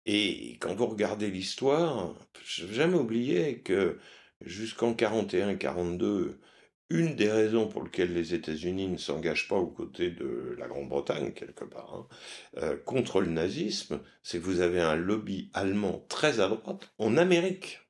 [0.06, 2.14] Et quand vous regardez l'histoire,
[2.44, 3.98] je n'ai jamais oublié que
[4.40, 6.38] jusqu'en 41-42,
[6.92, 11.32] une des raisons pour lesquelles les États-Unis ne s'engagent pas aux côtés de la Grande-Bretagne,
[11.32, 12.06] quelque part, hein,
[12.58, 17.16] euh, contre le nazisme, c'est que vous avez un lobby allemand très à droite en
[17.16, 17.80] Amérique.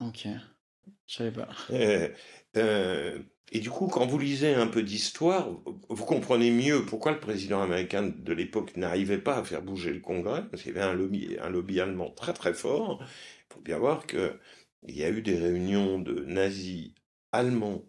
[0.00, 0.26] Ok.
[1.06, 1.48] Je savais pas.
[1.70, 2.08] Euh,
[2.56, 3.18] euh,
[3.52, 5.50] et du coup, quand vous lisez un peu d'histoire,
[5.90, 10.00] vous comprenez mieux pourquoi le président américain de l'époque n'arrivait pas à faire bouger le
[10.00, 13.00] Congrès, parce qu'il y avait un lobby, un lobby allemand très très fort.
[13.02, 14.30] Il faut bien voir qu'il
[14.88, 16.94] y a eu des réunions de nazis
[17.32, 17.82] allemands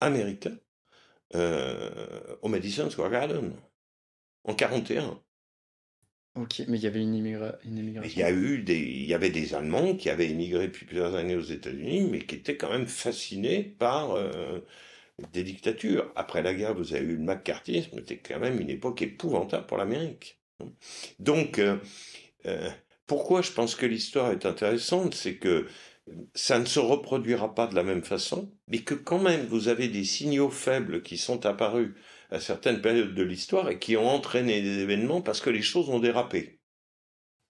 [0.00, 0.58] américains
[1.34, 3.52] euh, au Madison Square Garden
[4.44, 5.20] en 41.
[6.34, 7.60] Ok, mais il y avait une, immigration.
[8.02, 11.14] Il y a eu des, il y avait des Allemands qui avaient émigré depuis plusieurs
[11.14, 14.60] années aux États-Unis, mais qui étaient quand même fascinés par euh,
[15.32, 16.10] des dictatures.
[16.16, 19.76] Après la guerre, vous avez eu le McCarthyisme, c'était quand même une époque épouvantable pour
[19.76, 20.40] l'Amérique.
[21.18, 21.76] Donc, euh,
[23.06, 25.66] pourquoi je pense que l'histoire est intéressante, c'est que
[26.34, 29.88] ça ne se reproduira pas de la même façon, mais que quand même vous avez
[29.88, 31.94] des signaux faibles qui sont apparus
[32.30, 35.88] à certaines périodes de l'histoire et qui ont entraîné des événements parce que les choses
[35.90, 36.60] ont dérapé.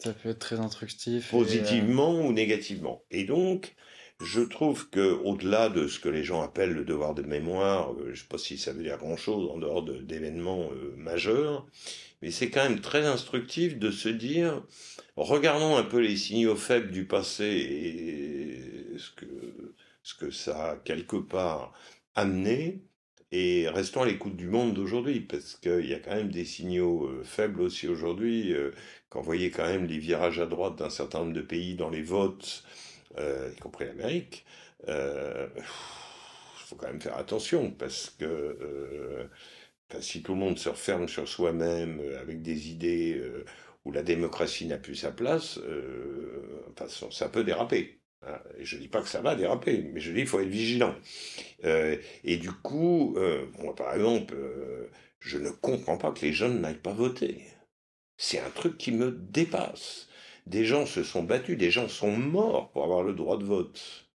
[0.01, 1.31] Ça peut être très instructif.
[1.31, 3.05] Positivement ou négativement.
[3.13, 3.77] Et donc,
[4.21, 8.07] je trouve que au-delà de ce que les gens appellent le devoir de mémoire, euh,
[8.07, 11.67] je ne sais pas si ça veut dire grand-chose en dehors d'événements euh, majeurs,
[12.21, 14.63] mais c'est quand même très instructif de se dire,
[15.17, 18.32] regardons un peu les signaux faibles du passé et
[19.03, 21.73] ce que, ce que ça a quelque part
[22.15, 22.83] amené,
[23.33, 27.07] et restons à l'écoute du monde d'aujourd'hui, parce qu'il y a quand même des signaux
[27.07, 28.53] euh, faibles aussi aujourd'hui.
[28.53, 28.73] Euh,
[29.09, 31.89] quand vous voyez quand même les virages à droite d'un certain nombre de pays dans
[31.89, 32.63] les votes,
[33.19, 34.45] euh, y compris l'Amérique,
[34.87, 35.63] il
[36.57, 39.29] faut quand même faire attention, parce que
[40.01, 43.23] si tout le monde se referme sur soi-même avec des idées
[43.85, 45.61] où la démocratie n'a plus sa place,
[47.11, 48.02] ça peut déraper.
[48.27, 50.49] Hein, je ne dis pas que ça va déraper, mais je dis qu'il faut être
[50.49, 50.95] vigilant.
[51.65, 56.33] Euh, et du coup, euh, moi par exemple, euh, je ne comprends pas que les
[56.33, 57.45] jeunes n'aillent pas voter.
[58.17, 60.09] C'est un truc qui me dépasse.
[60.47, 64.09] Des gens se sont battus, des gens sont morts pour avoir le droit de vote.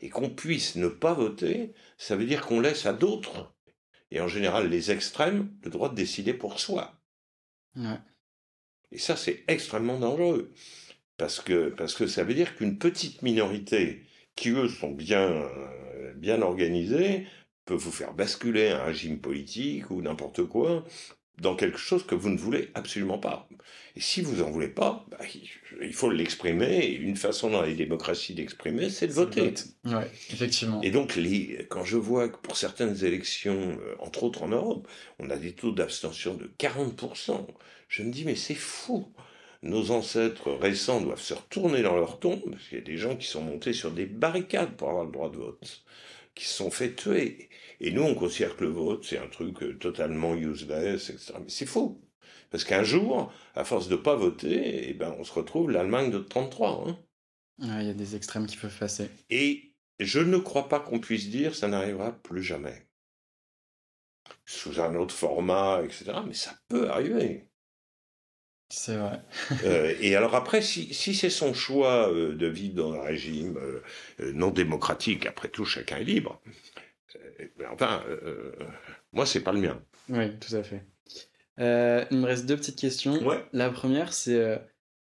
[0.00, 3.54] Et qu'on puisse ne pas voter, ça veut dire qu'on laisse à d'autres,
[4.10, 7.00] et en général les extrêmes, le droit de décider pour soi.
[8.90, 10.52] Et ça, c'est extrêmement dangereux.
[11.22, 14.02] Parce que, parce que ça veut dire qu'une petite minorité,
[14.34, 17.28] qui eux sont bien, euh, bien organisés,
[17.64, 20.84] peut vous faire basculer un régime politique ou n'importe quoi
[21.38, 23.48] dans quelque chose que vous ne voulez absolument pas.
[23.94, 25.18] Et si vous en voulez pas, bah,
[25.80, 26.78] il faut l'exprimer.
[26.86, 29.54] Et une façon dans les démocraties d'exprimer, c'est de voter.
[29.84, 30.02] Oui,
[30.32, 30.82] effectivement.
[30.82, 34.88] Et donc, les, quand je vois que pour certaines élections, euh, entre autres en Europe,
[35.20, 37.46] on a des taux d'abstention de 40%,
[37.86, 39.06] je me dis, mais c'est fou
[39.62, 43.16] nos ancêtres récents doivent se retourner dans leur tombe, parce qu'il y a des gens
[43.16, 45.84] qui sont montés sur des barricades pour avoir le droit de vote,
[46.34, 47.48] qui se sont fait tuer.
[47.80, 51.34] Et nous, on considère que le vote, c'est un truc euh, totalement useless, etc.
[51.38, 52.00] Mais c'est faux.
[52.50, 56.18] Parce qu'un jour, à force de pas voter, eh ben, on se retrouve l'Allemagne de
[56.18, 56.84] 33.
[56.88, 56.98] Hein.
[57.58, 59.08] Il y a des extrêmes qui peuvent passer.
[59.30, 62.88] Et je ne crois pas qu'on puisse dire ça n'arrivera plus jamais.
[64.44, 66.12] Sous un autre format, etc.
[66.26, 67.48] Mais ça peut arriver.
[68.74, 69.20] C'est vrai.
[69.64, 73.58] Euh, et alors après, si, si c'est son choix euh, de vivre dans un régime
[73.58, 76.40] euh, non démocratique, après tout, chacun est libre.
[77.70, 78.02] enfin,
[79.12, 79.82] moi, c'est pas le mien.
[80.08, 80.86] Oui, tout à fait.
[81.58, 83.22] il me reste deux petites questions.
[83.22, 83.44] Ouais.
[83.52, 84.58] La première, c'est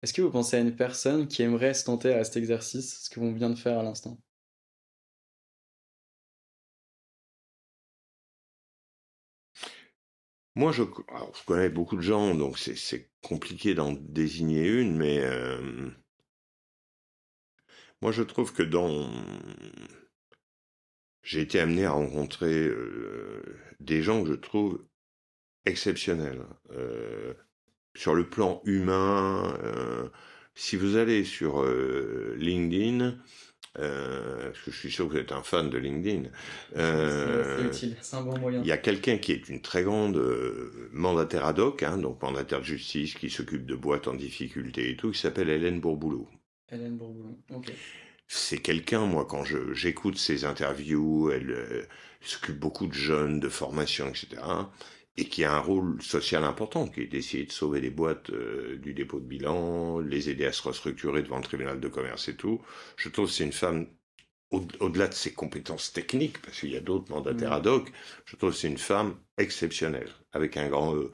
[0.03, 3.11] est-ce que vous pensez à une personne qui aimerait se tenter à cet exercice, ce
[3.11, 4.19] que vous vient de faire à l'instant?
[10.57, 10.85] Moi, je,
[11.47, 15.91] connais beaucoup de gens, donc c'est compliqué d'en désigner une, mais euh,
[18.01, 19.11] moi, je trouve que dans...
[21.23, 23.43] J'ai été amené à rencontrer euh,
[23.81, 24.83] des gens que je trouve
[25.67, 26.47] exceptionnels.
[26.71, 27.35] Euh,
[27.95, 29.59] sur le plan humain,
[30.55, 31.65] si vous allez sur
[32.37, 33.19] LinkedIn,
[33.79, 36.29] euh, parce que je suis sûr que vous êtes un fan de LinkedIn.
[36.77, 38.61] Euh, c'est utile, c'est un bon moyen.
[38.63, 42.23] Il y a quelqu'un qui est une très grande euh, mandataire ad hoc, hein, donc
[42.23, 46.29] mandataire de justice, qui s'occupe de boîtes en difficulté et tout, qui s'appelle Hélène Bourboulou.
[46.71, 47.73] Hélène Bourboulou, ok.
[48.29, 51.87] C'est quelqu'un, moi, quand j'écoute ses interviews, elle
[52.21, 54.43] s'occupe beaucoup de jeunes, de formation, etc
[55.17, 58.77] et qui a un rôle social important, qui est d'essayer de sauver les boîtes euh,
[58.77, 62.37] du dépôt de bilan, les aider à se restructurer devant le tribunal de commerce et
[62.37, 62.61] tout.
[62.97, 63.87] Je trouve que c'est une femme,
[64.51, 67.55] au-delà de ses compétences techniques, parce qu'il y a d'autres mandataires mm.
[67.55, 67.93] ad hoc,
[68.27, 71.11] je trouve que c'est une femme exceptionnelle, avec un grand E.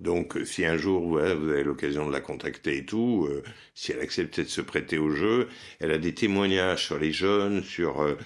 [0.00, 3.42] Donc, euh, si un jour vous avez l'occasion de la contacter et tout, euh,
[3.74, 7.62] si elle acceptait de se prêter au jeu, elle a des témoignages sur les jeunes,
[7.62, 8.16] sur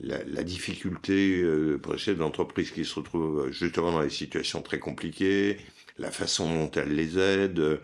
[0.00, 4.62] la, difficulté euh, pour les chefs d'entreprise qui se retrouvent euh, justement dans des situations
[4.62, 5.58] très compliquées,
[5.98, 7.80] la façon dont elle les aide.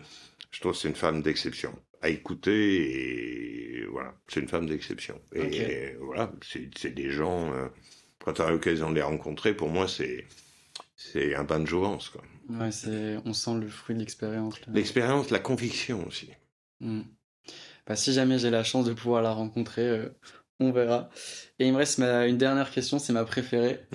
[0.51, 5.19] Je trouve que c'est une femme d'exception à écouter et voilà, c'est une femme d'exception.
[5.33, 7.67] Et, voilà, c'est des gens, euh,
[8.23, 10.25] quand tu as l'occasion de les rencontrer, pour moi, c'est
[10.95, 12.09] c'est un bain de jouvence.
[12.09, 12.21] Quoi.
[12.49, 12.69] Ouais,
[13.25, 14.55] on sent le fruit de l'expérience.
[14.67, 16.29] L'expérience, la conviction aussi.
[16.79, 17.01] Hmm.
[17.85, 20.09] Bah, si jamais j'ai la chance de pouvoir la rencontrer,
[20.59, 21.09] on verra.
[21.59, 23.85] Et il me reste une dernière question, c'est ma préférée.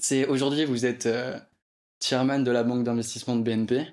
[0.00, 1.38] C'est aujourd'hui, vous êtes euh,
[2.00, 3.86] chairman de la banque d'investissement de BNP.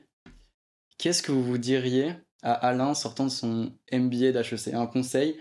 [0.98, 5.38] Qu'est-ce que vous vous diriez à Alain sortant de son MBA d'HEC Un conseil,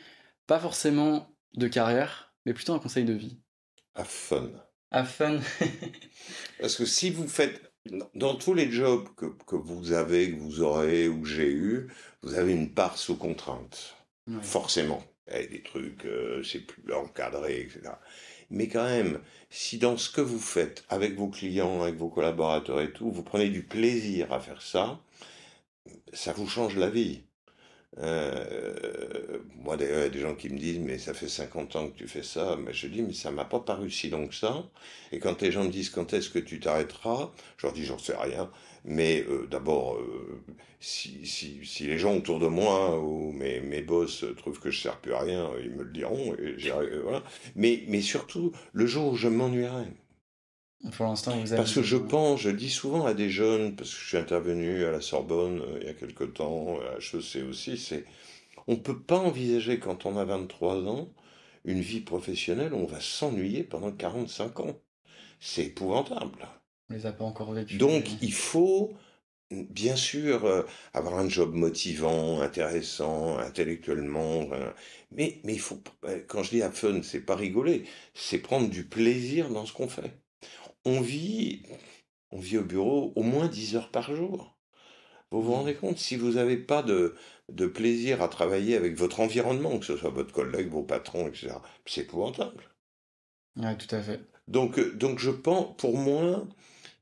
[0.46, 3.38] pas forcément de carrière, mais plutôt un conseil de vie.
[3.94, 4.50] À fun.
[4.90, 5.38] À fun.
[6.61, 7.72] Parce que si vous faites
[8.14, 11.88] dans tous les jobs que, que, vous avez, que vous aurez ou que j'ai eu,
[12.22, 13.94] vous avez une part sous contrainte.
[14.42, 17.93] Forcément des trucs, euh, c'est plus encadré, etc.
[18.51, 19.20] Mais quand même,
[19.51, 23.22] si dans ce que vous faites avec vos clients, avec vos collaborateurs et tout, vous
[23.22, 25.01] prenez du plaisir à faire ça,
[26.12, 27.22] ça vous change la vie.
[27.97, 31.76] Euh, moi d'ailleurs, il y a des gens qui me disent mais ça fait 50
[31.76, 34.28] ans que tu fais ça, mais je dis mais ça m'a pas paru si long
[34.28, 34.64] que ça.
[35.11, 37.99] Et quand les gens me disent quand est-ce que tu t'arrêteras, je leur dis j'en
[37.99, 38.51] sais rien.
[38.84, 40.43] Mais euh, d'abord, euh,
[40.80, 44.80] si, si, si, les gens autour de moi ou mes, mes boss trouvent que je
[44.80, 46.34] sers plus à rien, ils me le diront.
[46.36, 46.57] Et
[47.03, 47.22] voilà.
[47.57, 49.86] Mais, mais surtout, le jour où je m'ennuierai.
[50.93, 51.57] Pour l'instant, vous avez...
[51.57, 54.85] Parce que je pense, je dis souvent à des jeunes, parce que je suis intervenu
[54.85, 58.05] à la Sorbonne euh, il y a quelque temps, à HEC aussi, c'est
[58.68, 61.09] on peut pas envisager quand on a 23 ans
[61.64, 64.79] une vie professionnelle où on va s'ennuyer pendant 45 ans.
[65.41, 66.47] C'est épouvantable.
[66.91, 67.76] On les a pas encore vécu.
[67.76, 68.93] Donc il faut
[69.51, 70.62] bien sûr euh,
[70.93, 74.47] avoir un job motivant, intéressant, intellectuellement,
[75.11, 75.83] mais mais il faut
[76.29, 79.89] quand je dis à fun, c'est pas rigoler, c'est prendre du plaisir dans ce qu'on
[79.89, 80.20] fait
[80.89, 81.62] on vit,
[82.30, 84.57] on vit au bureau au moins 10 heures par jour.
[85.30, 85.55] Vous vous mmh.
[85.55, 87.14] rendez compte, si vous n'avez pas de,
[87.51, 91.51] de plaisir à travailler avec votre environnement, que ce soit votre collègue, vos patrons, etc.,
[91.84, 92.64] c'est épouvantable.
[93.57, 94.20] Oui, tout à fait.
[94.47, 96.47] Donc, euh, donc je pense, pour moi,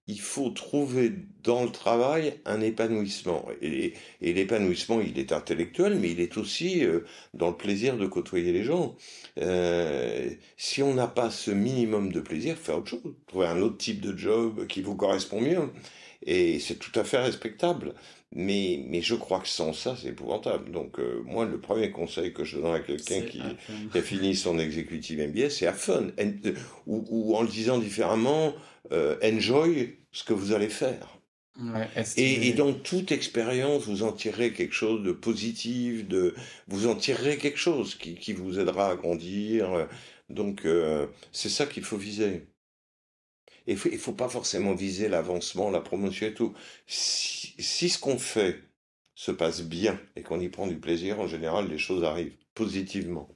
[0.08, 3.44] il faut trouver dans le travail un épanouissement.
[3.60, 7.00] Et, l'épanouissement, il est intellectuel, mais il est aussi euh,
[7.34, 8.96] dans le plaisir de côtoyer les gens.
[9.40, 13.14] Euh, si on n'a pas ce minimum de plaisir, faire autre chose.
[13.26, 15.70] Trouver un autre type de job qui vous correspond mieux.
[16.24, 17.94] Et c'est tout à fait respectable.
[18.34, 20.70] Mais, mais je crois que sans ça, c'est épouvantable.
[20.70, 23.40] Donc, euh, moi, le premier conseil que je donne à quelqu'un qui,
[23.92, 26.08] qui, a fini son executive MBA, c'est à fun.
[26.86, 28.52] Ou, ou, en le disant différemment,
[28.92, 31.18] euh, enjoy ce que vous allez faire.
[32.16, 36.34] et, et, dans toute expérience, vous en tirerez quelque chose de positif, de,
[36.68, 39.88] vous en tirerez quelque chose qui, qui vous aidera à grandir.
[40.28, 42.48] Donc, euh, c'est ça qu'il faut viser.
[43.66, 46.54] Et il ne faut pas forcément viser l'avancement, la promotion et tout.
[46.86, 48.62] Si, si ce qu'on fait
[49.14, 52.36] se passe bien et qu'on y prend du plaisir, en général, les choses arrivent.
[52.54, 53.35] positivement.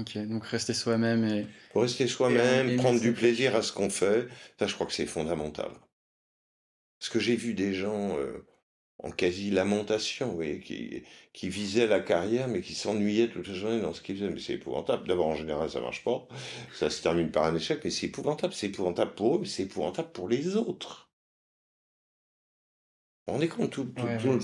[0.00, 1.46] Ok, donc rester soi-même et.
[1.74, 4.26] Rester soi-même, prendre du plaisir à ce qu'on fait,
[4.58, 5.70] ça je crois que c'est fondamental.
[6.98, 8.46] Parce que j'ai vu des gens euh,
[9.02, 13.80] en quasi-lamentation, vous voyez, qui, qui visaient la carrière, mais qui s'ennuyaient toute la journée
[13.80, 14.30] dans ce qu'ils faisaient.
[14.30, 15.08] Mais c'est épouvantable.
[15.08, 16.26] D'abord, en général, ça marche pas.
[16.72, 18.54] Ça se termine par un échec, mais c'est épouvantable.
[18.54, 21.11] C'est épouvantable pour eux, mais c'est épouvantable pour les autres.
[23.40, 23.88] Est compte, tout,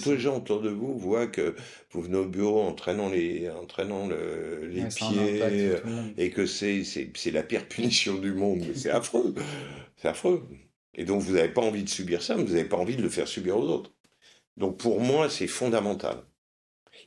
[0.02, 1.54] tous les gens autour de vous voient que
[1.90, 5.74] vous venez au bureau en traînant les, entraînant les pieds
[6.16, 8.64] et que c'est, c'est, la pire punition du monde.
[8.74, 9.34] c'est affreux.
[9.96, 10.48] C'est affreux.
[10.94, 13.02] Et donc vous n'avez pas envie de subir ça, mais vous n'avez pas envie de
[13.02, 13.92] le faire subir aux autres.
[14.56, 16.24] Donc pour moi, c'est fondamental.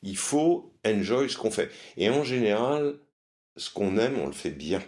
[0.02, 1.70] Il faut enjoy ce qu'on fait.
[1.98, 2.96] Et en général,
[3.58, 4.82] ce qu'on aime, on le fait bien.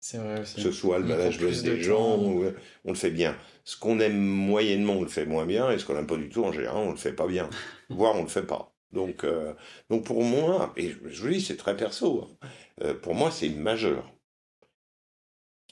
[0.00, 0.56] C'est vrai aussi.
[0.56, 2.42] Que ce soit le management des gens, on
[2.88, 3.36] le fait bien.
[3.64, 6.28] Ce qu'on aime moyennement, on le fait moins bien, et ce qu'on n'aime pas du
[6.28, 7.50] tout, en général, on le fait pas bien.
[7.90, 8.72] Voire on le fait pas.
[8.92, 9.52] Donc, euh,
[9.90, 12.48] donc pour moi, et je vous dis, c'est très perso, hein,
[12.82, 14.12] euh, pour moi, c'est majeur.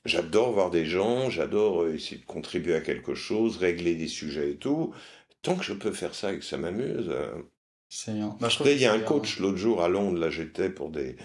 [0.05, 4.51] J'adore voir des gens, j'adore euh, essayer de contribuer à quelque chose, régler des sujets
[4.51, 4.93] et tout.
[5.41, 7.11] Tant que je peux faire ça et que ça m'amuse.
[7.89, 8.37] c'est bien.
[8.41, 11.17] Bah, il y a un coach l'autre jour à Londres, là j'étais pour des,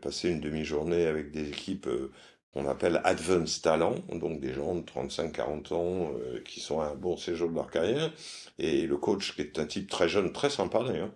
[0.00, 1.88] passer une demi-journée avec des équipes
[2.54, 6.94] on appelle advanced talent, donc des gens de 35-40 ans euh, qui sont à un
[6.94, 8.12] bon séjour de leur carrière.
[8.58, 11.10] Et le coach, qui est un type très jeune, très sympa d'ailleurs,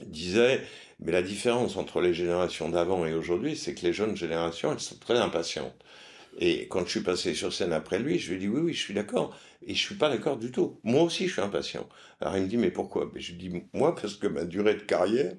[0.00, 0.62] disait,
[1.00, 4.80] mais la différence entre les générations d'avant et aujourd'hui, c'est que les jeunes générations, elles
[4.80, 5.74] sont très impatientes.
[6.40, 8.72] Et quand je suis passé sur scène après lui, je lui ai dit oui, oui,
[8.72, 9.36] je suis d'accord.
[9.66, 10.78] Et je suis pas d'accord du tout.
[10.84, 11.88] Moi aussi, je suis impatient.
[12.20, 13.10] Alors il me dit mais pourquoi?
[13.16, 15.32] Je lui dis moi parce que ma durée de carrière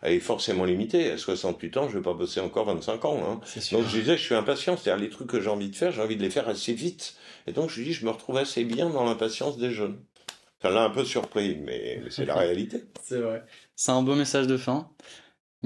[0.00, 1.10] elle est forcément limitée.
[1.10, 3.20] À 68 ans, je vais pas bosser encore 25 ans.
[3.22, 3.40] Hein.
[3.72, 4.76] Donc je disais je suis impatient.
[4.78, 7.16] C'est-à-dire les trucs que j'ai envie de faire, j'ai envie de les faire assez vite.
[7.46, 9.98] Et donc je lui dis je me retrouve assez bien dans l'impatience des jeunes.
[10.62, 12.82] Ça l'a un peu surpris, mais c'est la réalité.
[13.02, 13.44] c'est vrai.
[13.74, 14.88] C'est un beau message de fin.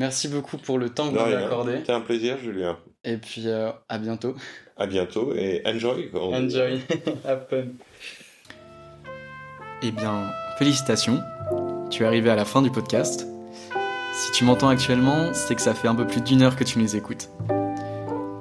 [0.01, 1.76] Merci beaucoup pour le temps que vous m'avez accordé.
[1.76, 2.78] C'était un plaisir, Julien.
[3.05, 4.34] Et puis euh, à bientôt.
[4.78, 6.11] À bientôt et enjoy.
[6.14, 6.80] Enjoy.
[7.26, 7.64] Have fun.
[9.82, 11.20] Eh bien, félicitations.
[11.90, 13.26] Tu es arrivé à la fin du podcast.
[14.14, 16.78] Si tu m'entends actuellement, c'est que ça fait un peu plus d'une heure que tu
[16.78, 17.28] nous écoutes.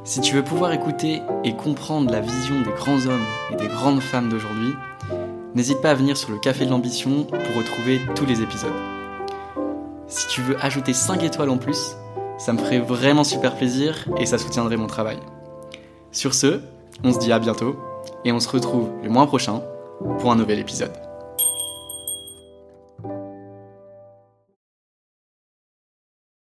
[0.05, 3.99] Si tu veux pouvoir écouter et comprendre la vision des grands hommes et des grandes
[3.99, 4.75] femmes d'aujourd'hui,
[5.55, 8.98] n'hésite pas à venir sur le Café de l'Ambition pour retrouver tous les épisodes.
[10.09, 11.95] Si tu veux ajouter 5 étoiles en plus,
[12.39, 15.19] ça me ferait vraiment super plaisir et ça soutiendrait mon travail.
[16.11, 16.61] Sur ce,
[17.03, 17.77] on se dit à bientôt
[18.25, 19.61] et on se retrouve le mois prochain
[20.19, 21.08] pour un nouvel épisode.